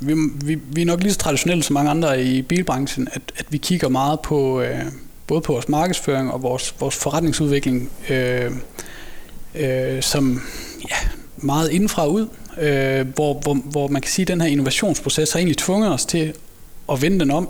[0.00, 0.14] vi,
[0.44, 3.58] vi, vi er nok lige så traditionelle som mange andre i bilbranchen, at, at vi
[3.58, 4.84] kigger meget på, øh,
[5.26, 8.52] både på vores markedsføring og vores, vores forretningsudvikling, øh,
[9.54, 10.42] øh, som
[10.90, 11.08] ja,
[11.42, 12.26] meget indenfra ud,
[12.60, 16.04] øh, hvor, hvor, hvor man kan sige, at den her innovationsproces har egentlig tvunget os
[16.04, 16.32] til
[16.92, 17.48] at vende den om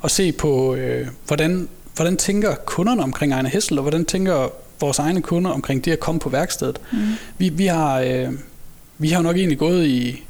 [0.00, 4.98] og se på, øh, hvordan, hvordan tænker kunderne omkring egne Hessel, og hvordan tænker vores
[4.98, 6.80] egne kunder omkring det at komme på værkstedet.
[6.92, 6.98] Mm.
[7.38, 8.28] Vi, vi, har, øh,
[8.98, 10.22] vi har nok egentlig gået i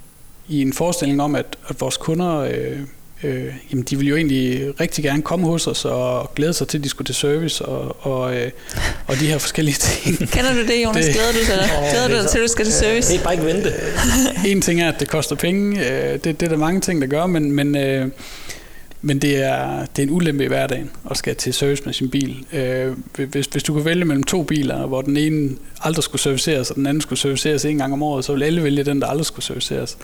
[0.48, 2.80] i en forestilling om, at, at vores kunder, øh,
[3.22, 6.78] øh, jamen de vil jo egentlig rigtig gerne komme hos os og glæde sig til,
[6.78, 8.50] at de skulle til service og, og, øh,
[9.06, 10.18] og de her forskellige ting.
[10.18, 11.04] Kender du det, Jonas?
[11.04, 13.12] Det, glæder du dig, glæder du dig til, at du skal til service?
[13.12, 13.72] Det er bare ikke vente.
[14.50, 15.90] en ting er, at det koster penge.
[15.90, 18.08] Øh, det, det er der mange ting, der gør, men, men øh,
[19.02, 22.10] men det er, det er en ulempe i hverdagen at skal til service med sin
[22.10, 22.46] bil.
[22.52, 26.70] Øh, hvis, hvis du kan vælge mellem to biler, hvor den ene aldrig skulle serviceres,
[26.70, 29.06] og den anden skulle serviceres en gang om året, så vil alle vælge den, der
[29.06, 29.98] aldrig skulle serviceres.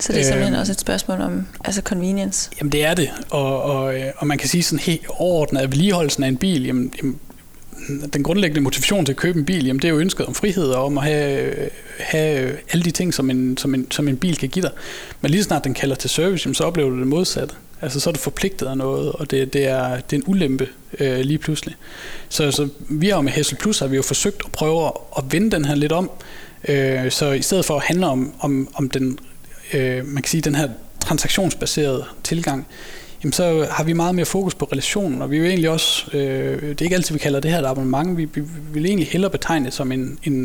[0.00, 2.50] Så det er simpelthen øh, også et spørgsmål om altså convenience?
[2.58, 6.22] Jamen det er det, og, og, og man kan sige sådan helt overordnet, at vedligeholdelsen
[6.22, 7.18] af en bil, jamen, jamen
[8.12, 10.68] den grundlæggende motivation til at købe en bil, jamen det er jo ønsket om frihed
[10.68, 11.54] og om at have,
[11.98, 14.70] have alle de ting, som en, som, en, som en bil kan give dig.
[15.20, 17.54] Men lige snart den kalder til service, jamen så oplever du det modsatte.
[17.82, 20.68] Altså så er du forpligtet af noget, og det, det, er, det er en ulempe
[21.00, 21.74] øh, lige pludselig.
[22.28, 24.92] Så, så vi har jo med Hessel Plus har vi jo forsøgt at prøve at,
[25.18, 26.10] at vende den her lidt om,
[26.68, 29.18] øh, så i stedet for at handle om, om, om den,
[29.72, 30.68] øh, man kan sige, den her
[31.00, 32.66] transaktionsbaserede tilgang,
[33.22, 36.62] jamen så har vi meget mere fokus på relationen, og vi vil egentlig også, øh,
[36.62, 39.08] det er ikke altid, vi kalder det her et abonnement, vi, vi, vi vil egentlig
[39.08, 40.40] hellere betegne det som en, en,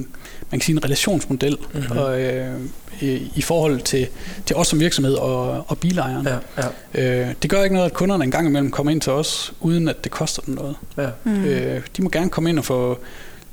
[0.51, 1.97] man kan sige en relationsmodel, mm-hmm.
[1.97, 2.59] og, øh,
[3.01, 4.07] i, i forhold til,
[4.45, 6.27] til os som virksomhed og, og bilejeren.
[6.27, 6.63] Ja,
[6.95, 7.27] ja.
[7.27, 10.03] Øh, det gør ikke noget, at kunderne engang imellem kommer ind til os, uden at
[10.03, 10.75] det koster dem noget.
[10.97, 11.07] Ja.
[11.23, 11.45] Mm.
[11.45, 12.99] Øh, de må gerne komme ind og få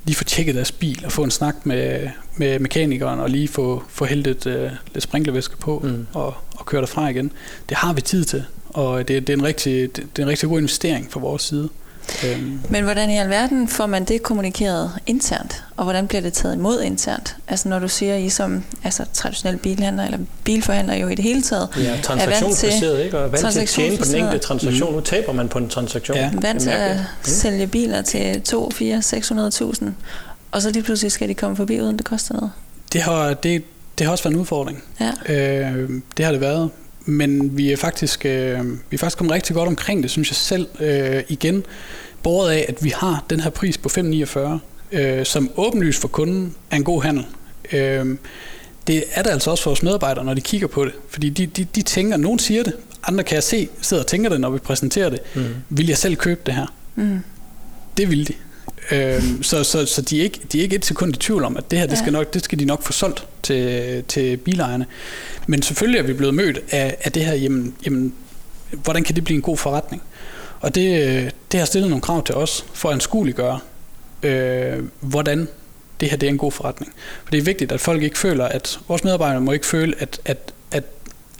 [0.05, 3.83] lige få tjekket deres bil og få en snak med, med mekanikeren og lige få,
[3.89, 6.07] få hældt et, uh, lidt sprinklervæske på mm.
[6.13, 7.31] og, og køre derfra igen.
[7.69, 10.29] Det har vi tid til, og det, det, er en rigtig, det, det er en
[10.29, 11.69] rigtig god investering fra vores side.
[12.25, 12.59] Øhm.
[12.69, 16.81] Men hvordan i alverden får man det kommunikeret internt, og hvordan bliver det taget imod
[16.81, 17.35] internt?
[17.47, 21.41] Altså når du siger, I som altså, traditionelle bilhandler, eller bilforhandler jo i det hele
[21.41, 23.17] taget, ja, transaktionsbaseret, ikke?
[23.17, 24.89] Og vant til at tjene på den enkelte transaktion.
[24.89, 24.95] Mm.
[24.95, 26.17] Nu taber man på en transaktion.
[26.17, 26.31] Ja.
[26.41, 27.03] Vant til at mm.
[27.23, 29.85] sælge biler til 2, 4, 600.000,
[30.51, 32.51] og så lige pludselig skal de komme forbi, uden det koster noget.
[32.93, 33.63] Det har, det,
[33.97, 34.83] det har også været en udfordring.
[34.99, 35.33] Ja.
[35.33, 36.69] Øh, det har det været
[37.09, 40.35] men vi er faktisk, øh, vi er faktisk kommet rigtig godt omkring det, synes jeg
[40.35, 41.65] selv, øh, igen,
[42.23, 44.59] båret af, at vi har den her pris på 5,49,
[44.91, 47.25] øh, som åbenlyst for kunden er en god handel.
[47.73, 48.17] Øh,
[48.87, 51.45] det er det altså også for vores medarbejdere, når de kigger på det, fordi de,
[51.45, 54.49] de, de tænker, nogen siger det, andre kan jeg se, sidder og tænker det, når
[54.49, 55.19] vi præsenterer det.
[55.35, 55.45] Mm.
[55.69, 56.65] Vil jeg selv købe det her?
[56.95, 57.19] Mm.
[57.97, 58.33] Det vil de.
[58.91, 61.57] Øhm, så så, så de, er ikke, de er ikke et sekund i tvivl om,
[61.57, 64.85] at det her, det skal, nok, det skal de nok få solgt til, til bilejerne.
[65.47, 68.13] Men selvfølgelig er vi blevet mødt af, af det her, jamen, jamen,
[68.71, 70.01] hvordan kan det blive en god forretning?
[70.61, 73.59] Og det, det har stillet nogle krav til os for at anskueliggøre,
[74.23, 75.47] øh, hvordan
[75.99, 76.93] det her det er en god forretning.
[77.23, 80.19] For det er vigtigt, at folk ikke føler, at vores medarbejdere må ikke føle, at,
[80.25, 80.83] at, at,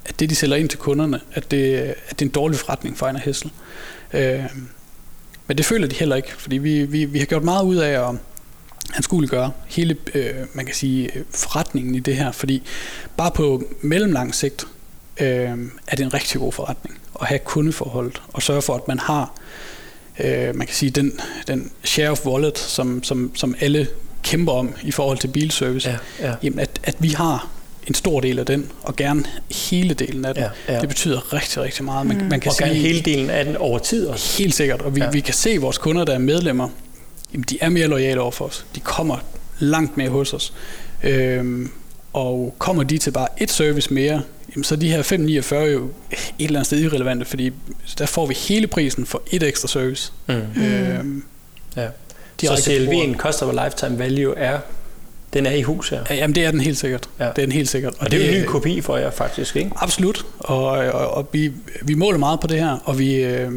[0.05, 2.97] at det, de sælger ind til kunderne, at det, at det er en dårlig forretning
[2.97, 3.51] for Ejner Hessel.
[4.13, 4.43] Øh,
[5.49, 8.09] men det føler de heller ikke, fordi vi, vi, vi har gjort meget ud af
[8.09, 8.15] at
[8.95, 12.63] anskueliggøre hele, øh, man kan sige, forretningen i det her, fordi
[13.17, 14.67] bare på mellemlang sigt
[15.19, 15.27] øh,
[15.87, 19.33] er det en rigtig god forretning at have kundeforholdet og sørge for, at man har,
[20.19, 23.87] øh, man kan sige, den, den share of wallet, som, som, som alle
[24.23, 26.35] kæmper om i forhold til bilservice, ja, ja.
[26.43, 27.47] Jamen at, at vi har
[27.89, 29.23] en stor del af den, og gerne
[29.67, 30.43] hele delen af den.
[30.43, 30.79] Ja, ja.
[30.79, 32.07] Det betyder rigtig, rigtig meget.
[32.07, 32.23] Man, mm.
[32.23, 34.37] man kan og gerne hele delen af den over tid også.
[34.37, 35.09] Helt sikkert, og vi, ja.
[35.09, 36.69] vi kan se, at vores kunder, der er medlemmer,
[37.33, 38.65] jamen, de er mere lojale over for os.
[38.75, 39.17] De kommer
[39.59, 40.53] langt mere hos os.
[41.03, 41.71] Øhm,
[42.13, 44.21] og kommer de til bare et service mere,
[44.55, 47.51] jamen, så er de her 5,49 jo et eller andet sted irrelevante, fordi
[47.97, 50.11] der får vi hele prisen for et ekstra service.
[50.27, 50.63] Mm.
[50.63, 51.23] Øhm,
[51.75, 51.87] ja.
[52.43, 54.59] Så CLV'en, Customer Lifetime Value, er
[55.33, 56.03] den er i hus her.
[56.09, 57.09] Ja, jamen det er den helt sikkert.
[57.19, 57.25] Ja.
[57.25, 57.93] Det er den helt sikkert.
[57.93, 59.71] Og, og det, det er en ny kopi for jer faktisk, ikke?
[59.75, 60.25] Absolut.
[60.39, 63.51] Og, og, og vi, vi måler meget på det her, og vi, øh,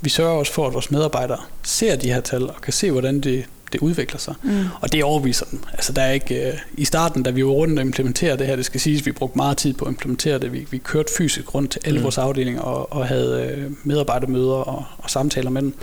[0.00, 3.20] vi sørger også for, at vores medarbejdere ser de her tal, og kan se, hvordan
[3.20, 4.34] det, det udvikler sig.
[4.42, 4.64] Mm.
[4.80, 5.60] Og det overviser dem.
[5.72, 8.56] Altså der er ikke, øh, I starten, da vi var rundt og implementere det her,
[8.56, 10.52] det skal siges, at vi brugte meget tid på at implementere det.
[10.52, 12.04] Vi, vi kørte fysisk rundt til alle mm.
[12.04, 15.74] vores afdelinger og, og havde øh, medarbejdermøder og, og samtaler med dem.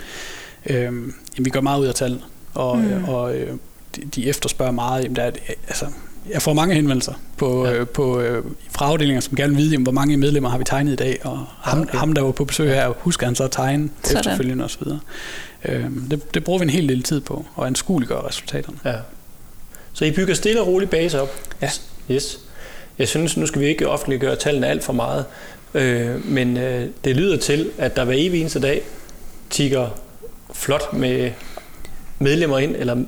[0.66, 2.20] Øh, jamen, vi gør meget ud af tal,
[2.54, 3.04] og, mm.
[3.04, 3.56] og øh,
[4.14, 5.02] de efterspørger meget.
[5.02, 5.30] Jamen, der er,
[5.68, 5.86] altså,
[6.30, 7.72] jeg får mange henvendelser på, ja.
[7.72, 10.64] øh, på, øh, fra afdelinger, som gerne vil vide, jamen, hvor mange medlemmer har vi
[10.64, 11.98] tegnet i dag, og ham, okay.
[11.98, 14.18] ham der var på besøg her, husker han så at tegne Sådan.
[14.18, 14.82] efterfølgende osv.
[15.64, 18.78] Øh, det, det bruger vi en hel del tid på, og anskueliggøre resultaterne.
[18.84, 18.94] Ja.
[19.92, 21.28] Så I bygger stille og roligt base op?
[21.62, 21.70] Ja.
[22.10, 22.40] Yes.
[22.98, 25.24] Jeg synes, nu skal vi ikke offentliggøre tallene alt for meget,
[25.74, 28.82] øh, men øh, det lyder til, at der hver evig eneste dag
[29.50, 29.88] tigger
[30.52, 31.30] flot med
[32.18, 33.04] medlemmer ind, eller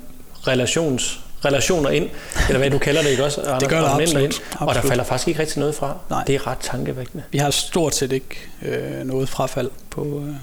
[0.48, 2.08] relations, relationer ind,
[2.48, 3.40] eller hvad du kalder det, ikke også?
[3.40, 5.96] Anders, det gør det absolut, ind, Og der falder faktisk ikke rigtig noget fra.
[6.10, 6.24] Nej.
[6.26, 7.24] Det er ret tankevækkende.
[7.30, 10.22] Vi har stort set ikke øh, noget frafald på...
[10.28, 10.34] Øh.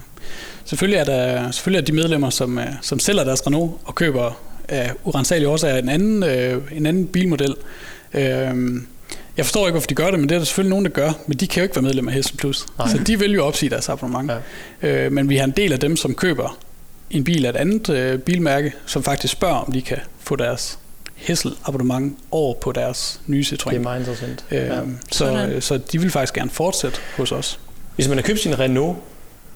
[0.64, 4.40] Selvfølgelig er der selvfølgelig er de medlemmer, som, øh, som sælger deres Renault og køber
[4.68, 7.54] af urensagelige årsager en anden, øh, en anden bilmodel.
[8.14, 8.22] Øh,
[9.36, 11.12] Jeg forstår ikke, hvorfor de gør det, men det er der selvfølgelig nogen, der gør.
[11.26, 12.66] Men de kan jo ikke være medlem af Hestel Plus.
[12.78, 12.88] Nej.
[12.88, 14.32] Så de vil jo opsige deres abonnement.
[14.82, 14.88] Ja.
[14.88, 16.58] Øh, men vi har en del af dem, som køber
[17.16, 20.78] en bil af et andet øh, bilmærke, som faktisk spørger, om de kan få deres
[21.14, 23.70] Hessel abonnement over på deres nye Citroën.
[23.70, 24.44] Det er meget interessant.
[24.50, 24.80] Øh, ja.
[25.12, 27.60] så, så de vil faktisk gerne fortsætte hos os.
[27.94, 28.98] Hvis man har købt sin Renault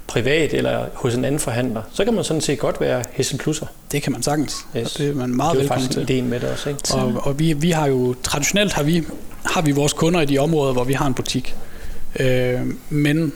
[0.06, 3.66] privat eller hos en anden forhandler, så kan man sådan set godt være Hessel Plusser.
[3.92, 4.56] Det kan man sagtens.
[4.76, 4.94] Yes.
[4.94, 6.02] Og det er man meget det er velkommen til.
[6.02, 6.68] ideen med det også.
[6.68, 6.80] Ikke?
[6.94, 9.04] Og, og vi, vi har jo, traditionelt har vi,
[9.44, 11.54] har vi vores kunder i de områder, hvor vi har en butik.
[12.20, 13.32] Øh, men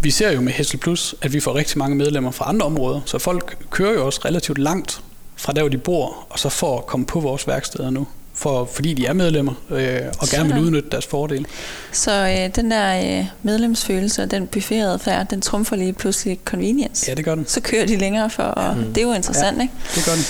[0.00, 3.00] vi ser jo med Hessel Plus, at vi får rigtig mange medlemmer fra andre områder,
[3.06, 5.00] så folk kører jo også relativt langt
[5.36, 8.64] fra der, hvor de bor, og så får at komme på vores værksteder nu for,
[8.64, 11.44] fordi de er medlemmer øh, og gerne vil udnytte deres fordele.
[11.92, 17.04] Så øh, den der øh, medlemsfølelse og den buffetadfærd, den trumfer lige pludselig convenience.
[17.08, 17.46] Ja, det gør den.
[17.46, 18.84] Så kører de længere for, og mm.
[18.84, 19.74] det er jo interessant, ja, ikke?
[19.94, 20.24] det gør den.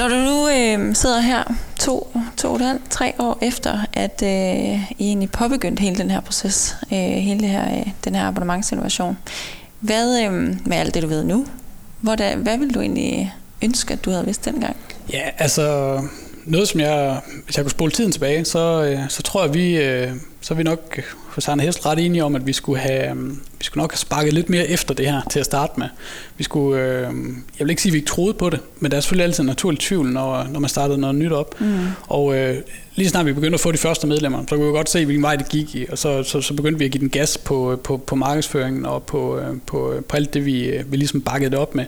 [0.00, 1.44] Når du nu øh, sidder her
[1.78, 6.20] to, to og halv, tre år efter, at øh, I egentlig påbegyndt hele den her
[6.20, 9.18] proces, øh, hele det her, øh, den her abonnementsinnovation,
[9.80, 10.32] hvad øh,
[10.66, 11.46] med alt det, du ved nu,
[12.00, 14.76] hvad, hvad vil du egentlig ønske, at du havde vidst dengang?
[15.12, 15.98] Ja, altså
[16.44, 19.76] noget, som jeg, hvis jeg kunne spole tiden tilbage, så, øh, så tror jeg, vi,
[19.76, 20.08] øh,
[20.40, 23.28] så er vi nok hos Arne Hest ret enige om, at vi skulle, have, øh,
[23.58, 25.88] vi skulle nok have sparket lidt mere efter det her til at starte med.
[26.36, 27.10] Vi skulle, jeg
[27.58, 29.46] vil ikke sige, at vi ikke troede på det, men der er selvfølgelig altid en
[29.46, 31.60] naturlig tvivl, når, når man startede noget nyt op.
[31.60, 31.78] Mm.
[32.02, 32.34] Og
[32.94, 35.22] lige snart vi begyndte at få de første medlemmer, så kunne vi godt se, hvilken
[35.22, 37.80] vej det gik i, og så, så, så begyndte vi at give den gas på,
[37.84, 41.74] på, på markedsføringen og på, på, på alt det, vi, vi ligesom bakkede det op
[41.74, 41.84] med.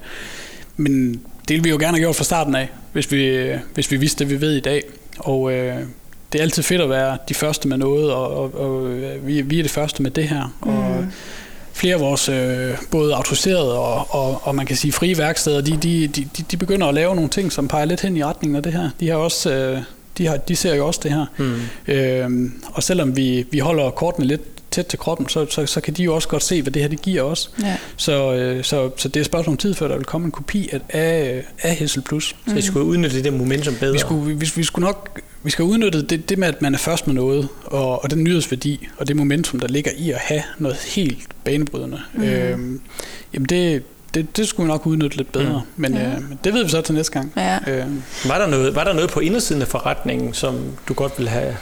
[0.77, 3.97] Men det ville vi jo gerne have gjort fra starten af, hvis vi, hvis vi
[3.97, 4.83] vidste det, vi ved i dag.
[5.19, 5.77] Og øh,
[6.33, 9.59] det er altid fedt at være de første med noget, og, og, og vi, vi
[9.59, 10.57] er det første med det her.
[10.65, 10.71] Mm.
[10.71, 11.07] Og
[11.73, 15.77] flere af vores øh, både autoriserede og, og, og man kan sige frie værksteder, de,
[15.77, 18.63] de, de, de begynder at lave nogle ting, som peger lidt hen i retningen af
[18.63, 18.91] det her.
[19.01, 19.55] De har også...
[19.55, 19.83] Øh,
[20.19, 21.27] de, har, de ser jo også det her.
[21.37, 21.93] Mm.
[21.93, 25.95] Øhm, og selvom vi, vi holder kortene lidt tæt til kroppen, så, så, så kan
[25.95, 27.51] de jo også godt se, hvad det her det giver os.
[27.63, 27.77] Ja.
[27.97, 30.31] Så, øh, så, så det er et spørgsmål om tid, før der vil komme en
[30.31, 32.37] kopi af, af, af Hessel Plus.
[32.47, 33.93] Så vi skulle udnytte det der momentum bedre?
[33.93, 36.79] Vi skulle, vi, vi skulle nok vi skal udnytte det, det med, at man er
[36.79, 40.43] først med noget, og, og den nyhedsværdi, og det momentum, der ligger i at have
[40.59, 42.01] noget helt banebrydende.
[42.15, 42.23] Mm.
[42.23, 42.81] Øhm,
[43.35, 43.83] jamen det,
[44.15, 45.83] det, det skulle vi nok udnytte lidt bedre, mm.
[45.83, 46.11] men ja.
[46.11, 47.33] øh, det ved vi så til næste gang.
[47.37, 47.59] Ja.
[47.67, 47.87] Øh.
[48.27, 51.57] Var, der noget, var der noget på indersiden af forretningen, som du godt ville have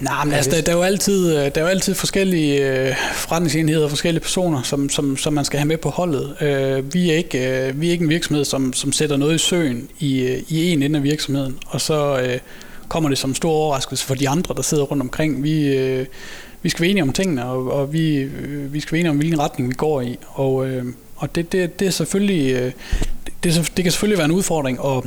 [0.00, 2.94] Nej, men altså, der, der, er jo altid, øh, der er jo altid forskellige øh,
[3.14, 6.36] forretningsenheder, forskellige personer, som, som, som man skal have med på holdet.
[6.40, 9.38] Øh, vi, er ikke, øh, vi er ikke en virksomhed, som, som sætter noget i
[9.38, 12.38] søen i, øh, i en ende af virksomheden, og så øh,
[12.88, 15.42] kommer det som en stor overraskelse for de andre, der sidder rundt omkring.
[15.42, 16.06] Vi, øh,
[16.62, 19.16] vi skal være enige om tingene, og, og vi, øh, vi skal være enige om,
[19.16, 20.18] hvilken retning vi går i.
[20.26, 20.84] Og, øh,
[21.16, 22.52] og det, det, det er selvfølgelig...
[22.52, 22.72] Øh,
[23.44, 25.04] det, det kan selvfølgelig være en udfordring at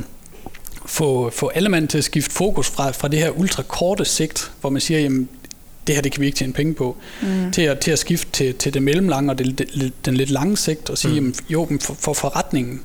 [0.90, 4.70] få, få alle mand til at skifte fokus fra, fra det her ultrakorte sigt, hvor
[4.70, 5.28] man siger, jamen,
[5.86, 7.52] det her det kan vi ikke tjene penge på, mm.
[7.52, 10.56] til, at, til at skifte til, til det mellemlange og det, det, den lidt lange
[10.56, 11.16] sigt og sige, mm.
[11.16, 12.82] jamen, jo, men for, for forretningen,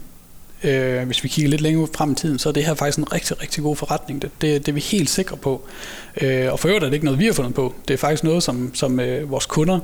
[0.64, 3.14] øh, hvis vi kigger lidt længere frem i tiden, så er det her faktisk en
[3.14, 4.22] rigtig, rigtig god forretning.
[4.22, 5.62] Det, det, det er vi helt sikre på.
[6.22, 7.76] Øh, og for øvrigt er det ikke noget, vi har fundet på.
[7.88, 9.80] Det er faktisk noget, som, som øh, vores kunder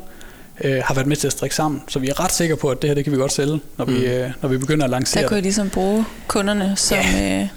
[0.64, 1.82] øh, har været med til at strikke sammen.
[1.88, 3.86] Så vi er ret sikre på, at det her det kan vi godt sælge, når,
[3.86, 3.96] mm.
[3.96, 7.42] vi, øh, når vi begynder at lancere Der kunne I ligesom bruge kunderne som, ja.
[7.42, 7.48] øh,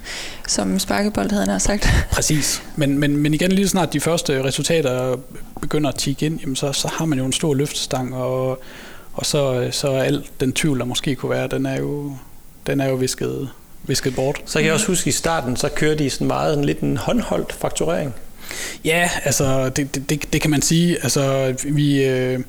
[0.48, 1.88] som sparkebold, havde han sagt.
[2.12, 2.62] Præcis.
[2.76, 5.16] Men, men, men igen, lige snart de første resultater
[5.60, 8.62] begynder at tikke ind, jamen så, så har man jo en stor løftestang, og,
[9.14, 12.12] og så, så er al den tvivl, der måske kunne være, den er jo,
[12.66, 13.48] den er jo visket,
[13.82, 14.42] visket bort.
[14.46, 16.80] Så kan jeg også huske, at i starten, så kørte de sådan meget en lidt
[16.80, 18.14] en håndholdt fakturering.
[18.84, 20.96] Ja, altså det, det, det kan man sige.
[21.02, 22.40] Altså vi, øh,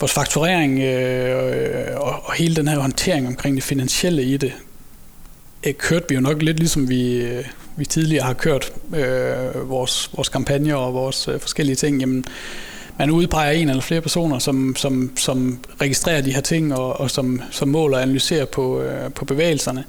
[0.00, 4.52] vores fakturering øh, og, og hele den her håndtering omkring det finansielle i det,
[5.66, 7.44] øh, kørte vi jo nok lidt ligesom vi, øh,
[7.76, 12.00] vi tidligere har kørt øh, vores, vores kampagner og vores øh, forskellige ting.
[12.00, 12.24] Jamen,
[12.98, 17.10] man udpeger en eller flere personer, som, som, som registrerer de her ting og, og
[17.10, 19.84] som, som måler og analyserer på, øh, på bevægelserne.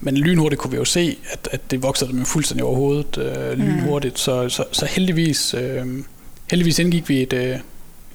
[0.00, 4.14] Men lynhurtigt kunne vi jo se, at, at det voksede dem fuldstændig overhovedet øh, lynhurtigt.
[4.14, 4.16] Mm.
[4.16, 5.86] Så, så, så heldigvis, øh,
[6.50, 7.56] heldigvis indgik vi et, øh,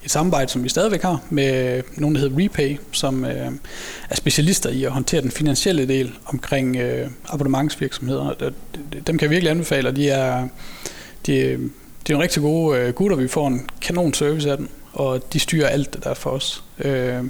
[0.03, 3.51] et samarbejde, som vi stadigvæk har, med nogen, der hedder Repay, som øh,
[4.09, 8.33] er specialister i at håndtere den finansielle del omkring øh, abonnementsvirksomheder.
[8.41, 8.51] Øh,
[9.07, 10.47] dem kan jeg virkelig anbefale, og de er,
[11.25, 11.33] de,
[12.07, 13.17] de er en rigtig gode øh, gutter.
[13.17, 16.63] Vi får en kanon service af dem, og de styrer alt det der for os.
[16.79, 17.23] Øh,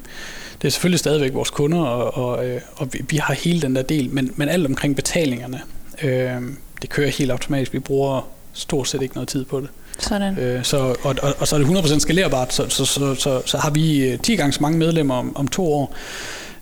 [0.61, 3.75] det er selvfølgelig stadigvæk vores kunder, og, og, øh, og vi, vi har hele den
[3.75, 5.61] der del, men, men alt omkring betalingerne,
[6.03, 6.41] øh,
[6.81, 7.73] det kører helt automatisk.
[7.73, 9.69] Vi bruger stort set ikke noget tid på det.
[9.99, 10.37] Sådan.
[10.39, 13.57] Øh, så, og, og, og så er det 100% skalerbart, så, så, så, så, så
[13.57, 15.95] har vi 10 øh, gange så mange medlemmer om, om to år.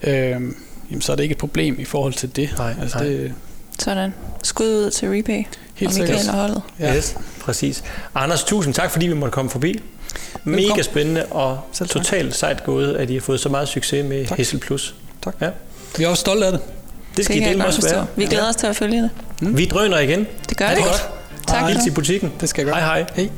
[0.03, 2.49] Øh, jamen, så er det ikke et problem i forhold til det.
[2.57, 3.07] Nej, altså, nej.
[3.07, 3.33] Det,
[3.79, 4.13] Sådan.
[4.43, 5.43] Skud ud til Repay.
[5.75, 6.09] Helt og sikkert.
[6.15, 6.61] Michael og holdet.
[6.79, 6.95] Ja.
[6.95, 7.83] Yes, præcis.
[8.15, 9.79] Anders, tusind tak, fordi vi måtte komme forbi.
[10.43, 14.37] Mega spændende og totalt sejt gået, at I har fået så meget succes med Tak.
[14.37, 14.95] Hessel Plus.
[15.23, 15.35] Tak.
[15.41, 15.49] Ja.
[15.97, 16.61] Vi er også stolte af det.
[17.17, 18.05] Det skal Det I dele med os være.
[18.15, 19.09] Vi glæder os til at følge det.
[19.57, 20.27] Vi drøner igen.
[20.49, 20.77] Det gør Ja, det.
[20.77, 21.09] det godt.
[21.47, 21.69] Tak.
[21.69, 22.31] Hils i butikken.
[22.39, 22.83] Det skal jeg gøre.
[22.83, 23.05] Hej hej.
[23.15, 23.29] Hej.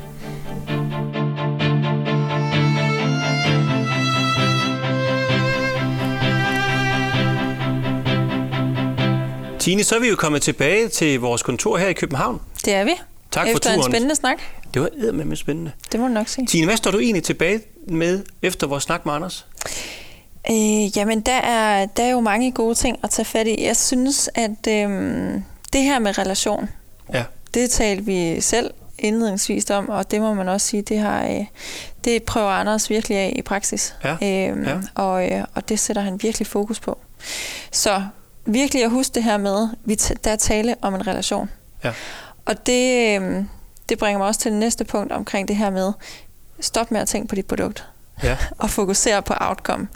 [9.60, 12.42] Tine, så er vi jo kommet tilbage til vores kontor her i København.
[12.66, 12.92] Det er vi.
[13.32, 13.92] Tak for Efter en turen.
[13.92, 14.38] spændende snak.
[14.74, 15.72] Det var eddermame spændende.
[15.92, 16.46] Det må du nok sige.
[16.48, 19.46] Tine, hvad står du egentlig tilbage med efter vores snak med Anders?
[20.52, 23.64] Øh, jamen, der er, der er jo mange gode ting at tage fat i.
[23.66, 25.44] Jeg synes, at øhm,
[25.74, 26.70] det her med relation,
[27.14, 27.24] Ja.
[27.54, 31.46] Det talte vi selv indledningsvis om, og det må man også sige, det, har, øh,
[32.04, 33.96] det prøver Anders virkelig af i praksis.
[34.04, 34.78] Ja, Øhm, ja.
[34.96, 36.98] Og, øh, og det sætter han virkelig fokus på.
[37.72, 38.04] Så
[38.46, 41.50] virkelig at huske det her med, vi der er tale om en relation.
[41.84, 41.94] Ja.
[42.46, 43.44] Og det, øh,
[43.90, 45.92] det bringer mig også til det næste punkt omkring det her med,
[46.60, 47.88] stop med at tænke på dit produkt
[48.24, 48.38] Ja.
[48.58, 49.88] og fokusere på outcome.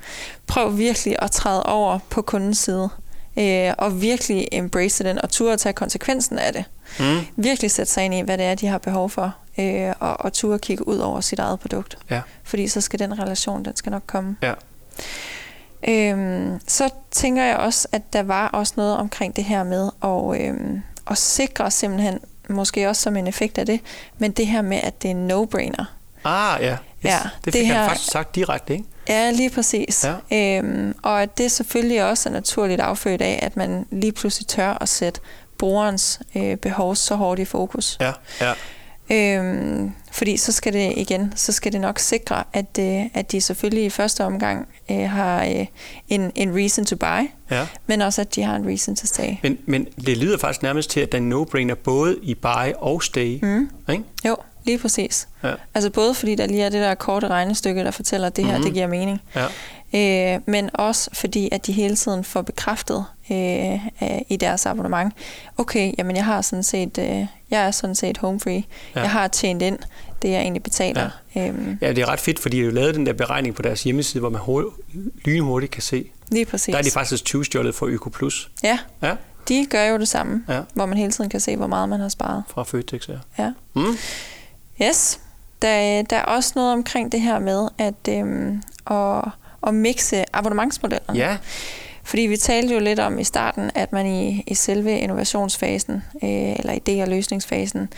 [0.47, 2.89] Prøv virkelig at træde over på kundens side,
[3.38, 6.66] øh, og virkelig embrace den, og turde at tage konsekvensen af det.
[6.99, 7.19] Mm.
[7.35, 10.33] Virkelig sætte sig ind i, hvad det er, de har behov for, øh, og, og
[10.33, 11.97] turde kigge ud over sit eget produkt.
[12.09, 12.21] Ja.
[12.43, 14.35] Fordi så skal den relation, den skal nok komme.
[14.41, 14.53] Ja.
[15.87, 20.41] Øhm, så tænker jeg også, at der var også noget omkring det her med at,
[20.47, 20.81] øhm,
[21.11, 22.19] at sikre simpelthen,
[22.49, 23.79] måske også som en effekt af det,
[24.17, 25.83] men det her med, at det er no-brainer.
[26.23, 26.71] Ah, ja.
[26.71, 26.77] Yes.
[27.03, 28.85] Ja, det fik det han her- faktisk sagt direkte, ikke?
[29.09, 30.05] Ja, lige præcis.
[30.31, 30.57] Ja.
[30.57, 34.77] Øhm, og at det selvfølgelig også er naturligt affødt af, at man lige pludselig tør
[34.81, 35.19] at sætte
[35.64, 37.97] brugerens øh, behov så hårdt i fokus.
[38.01, 38.11] Ja,
[38.41, 38.53] ja.
[39.11, 43.41] Øhm, fordi så skal det igen, så skal det nok sikre, at, øh, at de
[43.41, 45.66] selvfølgelig i første omgang øh, har øh,
[46.09, 47.68] en, en reason to buy, ja.
[47.88, 49.36] men også at de har en reason to stay.
[49.43, 52.74] Men, men det lyder faktisk nærmest til, at der er en no-brainer både i buy
[52.78, 53.39] og stay.
[53.41, 53.70] Mm.
[53.89, 54.03] Ikke?
[54.26, 54.36] Jo,
[54.66, 55.28] lige præcis.
[55.43, 55.53] Ja.
[55.74, 58.53] Altså både fordi der lige er det der korte regnestykke, der fortæller, at det her,
[58.57, 58.64] Mhm.
[58.64, 59.22] det giver mening.
[59.36, 59.45] Ja.
[59.95, 63.79] Øh, men også fordi, at de hele tiden får bekræftet øh, øh,
[64.29, 65.13] i deres abonnement,
[65.57, 68.63] okay, jamen jeg har sådan set, øh, jeg er sådan set home free.
[68.95, 69.01] Ja.
[69.01, 69.79] Jeg har tjent ind
[70.21, 71.09] det, jeg egentlig betaler.
[71.35, 71.47] Ja.
[71.47, 73.61] Øhm, ja, det er ret fedt, fordi de har jo lavet den der beregning på
[73.61, 74.73] deres hjemmeside, hvor man hurtigt,
[75.25, 76.09] lynhurtigt kan se.
[76.31, 76.71] lige præcis.
[76.71, 78.51] Der er de faktisk 20 stjålet for Øko Plus.
[78.63, 79.15] Ja, Ja,
[79.47, 80.61] de gør jo det samme, Ja.
[80.73, 82.43] hvor man hele tiden kan se, hvor meget man har sparet.
[82.47, 83.17] fra Føtex, ja.
[83.43, 83.51] Ja.
[83.75, 83.97] Mm.
[84.81, 85.19] Yes.
[85.61, 89.23] Der, der er også noget omkring det her med at, øhm, at,
[89.68, 91.20] at mixe abonnementsmodellerne.
[91.20, 91.38] Ja,
[92.03, 96.30] Fordi vi talte jo lidt om i starten, at man i, i selve innovationsfasen, øh,
[96.59, 97.89] eller idé- og løsningsfasen,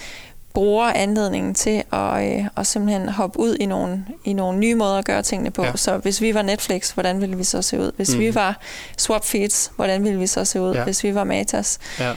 [0.53, 4.97] bruger anledningen til at, øh, at simpelthen hoppe ud i nogle, i nogle nye måder
[4.97, 5.63] at gøre tingene på.
[5.63, 5.71] Ja.
[5.75, 7.91] Så hvis vi var Netflix, hvordan ville vi så se ud?
[7.95, 8.19] Hvis mm.
[8.19, 8.59] vi var
[8.97, 10.73] Swapfeeds, hvordan ville vi så se ud?
[10.75, 10.83] Ja.
[10.83, 11.79] Hvis vi var Matas.
[11.99, 12.13] ja,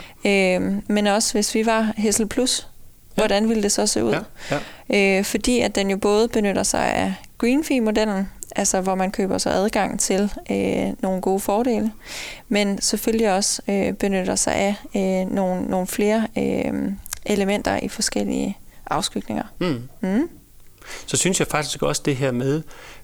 [0.57, 2.67] Øh, men også hvis vi var Hessel Plus,
[3.17, 3.21] Ja.
[3.21, 4.15] hvordan ville det så se ud?
[4.51, 4.57] ja,
[4.89, 5.17] ja.
[5.19, 9.37] Øh, fordi at den jo både benytter sig af green fee-modellen, altså hvor man køber
[9.37, 11.91] sig adgang til øh, nogle gode fordele,
[12.47, 16.91] men selvfølgelig også øh, benytter sig af øh, nogle, nogle flere øh,
[17.25, 18.57] elementer i forskellige
[18.89, 19.43] afskygninger.
[19.59, 19.81] Mm.
[20.01, 20.29] Mm.
[21.05, 22.61] Så synes jeg faktisk også det her med,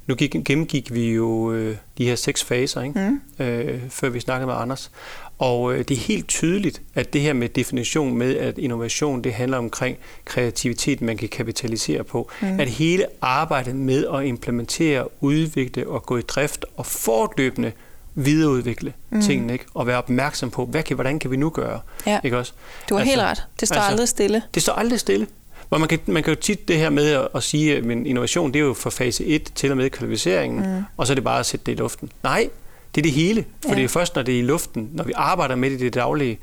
[0.08, 3.00] nu gik, gennemgik vi jo øh, de her seks faser, ikke?
[3.39, 3.46] Mm.
[3.46, 4.91] Øh, før vi snakkede med Anders.
[5.40, 9.34] Og øh, det er helt tydeligt, at det her med definition med, at innovation, det
[9.34, 12.32] handler omkring kreativitet, man kan kapitalisere på.
[12.42, 12.60] Mm.
[12.60, 17.72] At hele arbejdet med at implementere, udvikle og gå i drift og fortløbende
[18.16, 19.22] videreudvikle mm.
[19.22, 19.66] tingene, ikke?
[19.74, 21.80] og være opmærksom på, hvad kan, hvordan kan vi nu gøre?
[22.08, 22.20] Ja.
[22.24, 22.54] Ikke også?
[22.90, 23.44] Du har Altså- helt ret.
[23.60, 24.42] Det står altså- aldrig stille.
[24.54, 25.28] Det står aldrig stille.
[25.70, 28.54] Hvor man kan, man kan jo tit det her med at, at sige, at innovation
[28.54, 30.84] det er jo fra fase 1 til og med kvalificeringen, mm.
[30.98, 32.12] og så er det bare at sætte det i luften.
[32.24, 32.50] Nej,
[32.96, 33.46] det er det hele.
[33.62, 33.76] For Ja.
[33.76, 35.93] det er først, når det er i luften, når vi arbejder med det i det
[35.93, 36.39] daglige,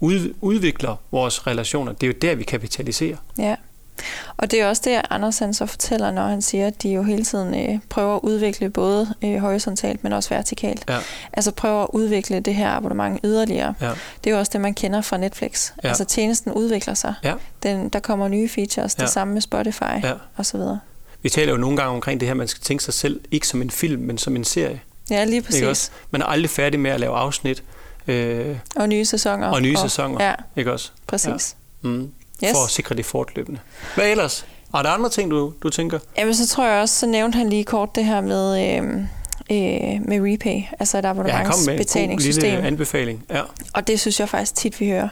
[0.00, 1.92] ud, udvikler vores relationer.
[1.92, 3.16] Det er jo der, vi kapitaliserer.
[3.38, 3.54] Ja.
[4.36, 7.02] Og det er også det, Anders han så fortæller, når han siger, at de jo
[7.02, 10.84] hele tiden øh, prøver at udvikle både øh, horisontalt, men også vertikalt.
[10.88, 10.98] Ja.
[11.32, 13.74] Altså prøver at udvikle det her abonnement yderligere.
[13.80, 13.90] Ja.
[14.24, 15.70] Det er jo også det, man kender fra Netflix.
[15.84, 15.88] Ja.
[15.88, 17.14] Altså tjenesten udvikler sig.
[17.24, 17.34] Ja.
[17.62, 19.02] Den, der kommer nye features, Ja.
[19.02, 20.12] det samme med Spotify Ja.
[20.36, 20.80] og så videre.
[21.22, 23.62] Vi taler jo nogle gange omkring det her, man skal tænke sig selv ikke som
[23.62, 24.80] en film, men som en serie.
[25.10, 25.62] Ja, lige Ikke præcis.
[25.62, 25.90] også?
[26.10, 27.62] Man er aldrig færdig med at lave afsnit
[28.06, 29.48] øh, Og nye sæsoner.
[29.48, 30.24] og nye sæsoner.
[30.24, 30.90] Ja, Ikke også?
[31.06, 31.56] præcis.
[31.82, 32.12] Mm.
[32.44, 32.50] Yes.
[32.52, 33.60] For at sikre det fortløbende.
[33.94, 34.46] Hvad ellers?
[34.74, 35.98] Er der andre ting, du, du tænker?
[36.18, 39.00] Jamen, så tror jeg også, så nævnte han lige kort det her med, øh,
[39.50, 42.64] øh, med Repay, altså et Ja, han kom med en abonnementsbetalingssystem.
[42.64, 43.24] anbefaling.
[43.30, 43.40] Ja.
[43.74, 45.08] Og det synes jeg faktisk tit, vi hører.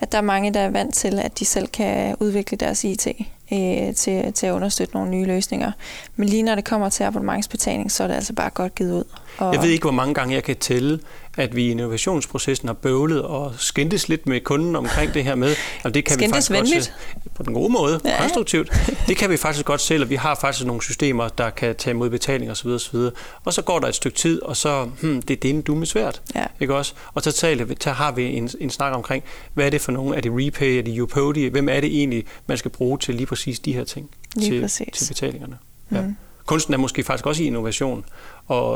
[0.00, 3.06] at der er mange, der er vant til, at de selv kan udvikle deres IT
[3.52, 5.72] øh, til, til at understøtte nogle nye løsninger.
[6.16, 9.04] Men lige når det kommer til abonnementsbetaling, så er det altså bare godt givet ud.
[9.38, 11.00] Og jeg ved ikke, hvor mange gange jeg kan tælle,
[11.36, 15.54] at vi i innovationsprocessen har bøvlet og skændtes lidt med kunden omkring det her med,
[15.84, 16.94] og det kan skændtes vi faktisk venligt.
[17.14, 18.20] godt på den gode måde, ja.
[18.20, 18.72] konstruktivt.
[19.08, 21.94] Det kan vi faktisk godt selv, og vi har faktisk nogle systemer, der kan tage
[21.94, 22.68] imod betaling osv.
[22.68, 22.96] osv.
[23.44, 25.86] Og så går der et stykke tid, og så, hmm, det er det en dumme
[25.86, 26.22] svært.
[26.34, 26.44] Ja.
[26.60, 26.94] Ikke også?
[27.14, 29.24] Og så, taler vi, så har vi en, en snak omkring,
[29.54, 30.16] hvad er det for nogle?
[30.16, 30.78] Er det Repay?
[30.78, 31.46] Er det Upodi?
[31.46, 34.10] Hvem er det egentlig, man skal bruge til lige præcis de her ting?
[34.36, 34.88] Lige til, præcis.
[34.92, 35.58] til betalingerne.
[35.92, 36.00] Ja.
[36.00, 36.16] Mm.
[36.50, 38.04] Kunsten er måske faktisk også i innovation,
[38.48, 38.72] og,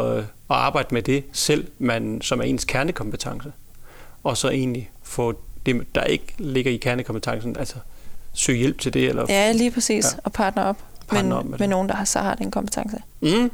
[0.49, 3.53] og arbejde med det selv, man, som er ens kernekompetence,
[4.25, 5.35] og så egentlig få
[5.67, 7.75] det, der ikke ligger i kernekompetencen, altså
[8.35, 9.09] søge hjælp til det.
[9.09, 10.05] Eller, Ja, lige præcis.
[10.05, 10.19] Ja.
[10.25, 10.77] Og partner op
[11.09, 11.69] Partner med, op med med, det.
[11.69, 12.97] nogen, der har, så har den kompetence.
[13.21, 13.51] Mm,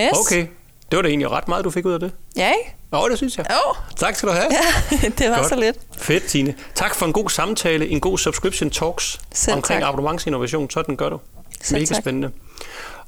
[0.00, 0.10] Yes.
[0.26, 0.46] okay,
[0.90, 2.12] det var da egentlig ret meget, du fik ud af det.
[2.36, 2.74] Ja, ikke?
[2.92, 3.46] Jo, det synes jeg.
[3.50, 4.46] Jo, Tak skal du have.
[5.02, 5.48] ja, det var Godt.
[5.48, 5.76] så lidt.
[5.96, 6.54] Fedt, Tine.
[6.74, 9.88] Tak for en god samtale, en god subscription talks Selv omkring tak.
[9.88, 10.70] abonnementsinnovation.
[10.70, 11.20] Sådan gør du.
[11.62, 12.02] Selv Mega tak.
[12.02, 12.30] spændende.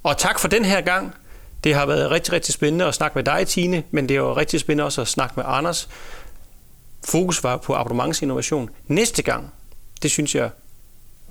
[0.07, 1.14] Og tak for den her gang.
[1.64, 4.61] Det har været rigtig, rigtig spændende at snakke med dig, Tine, men det er rigtig
[4.61, 5.88] spændende også at snakke med Anders.
[7.04, 8.70] Fokus var på abonnementsinnovation.
[8.86, 9.52] Næste gang,
[10.02, 10.50] det synes jeg,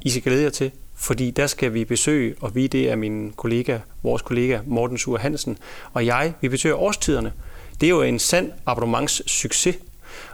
[0.02, 3.34] I skal glæde jer til, fordi der skal vi besøge, og vi det er min
[3.38, 5.58] kollega, vores kollega Morten Sur Hansen,
[5.94, 7.34] og jeg, vi besøger årstiderne.
[7.82, 9.76] Det er jo en sand abonnementssucces.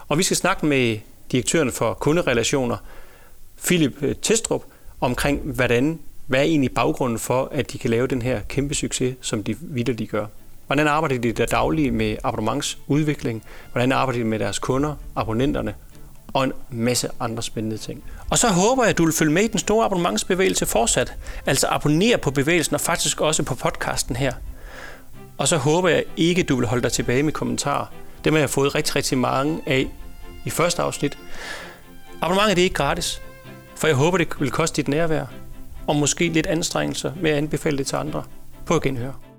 [0.07, 0.97] Og vi skal snakke med
[1.31, 2.77] direktøren for kunderelationer,
[3.65, 4.63] Philip øh, Testrup,
[5.01, 5.99] omkring, hvordan,
[6.31, 9.55] hvad er egentlig baggrunden for, at de kan lave den her kæmpe succes, som de
[9.61, 10.25] vidderligt gør.
[10.67, 13.43] Hvordan arbejder de der daglige med abonnementsudvikling?
[13.71, 15.73] Hvordan arbejder de med deres kunder, abonnenterne?
[16.33, 18.03] Og en masse andre spændende ting.
[18.29, 21.13] Og så håber jeg, at du vil følge med i den store abonnementsbevægelse fortsat.
[21.45, 24.33] Altså abonnere på bevægelsen og faktisk også på podcasten her.
[25.37, 27.85] Og så håber jeg ikke, du vil holde dig tilbage med kommentarer.
[28.23, 29.87] Dem har jeg fået rigtig, rigtig mange af
[30.45, 31.17] i første afsnit.
[32.21, 33.21] Abonnementet er ikke gratis,
[33.75, 35.25] for jeg håber, det vil koste dit nærvær,
[35.87, 38.23] og måske lidt anstrengelser med at anbefale det til andre.
[38.65, 39.30] På genhør.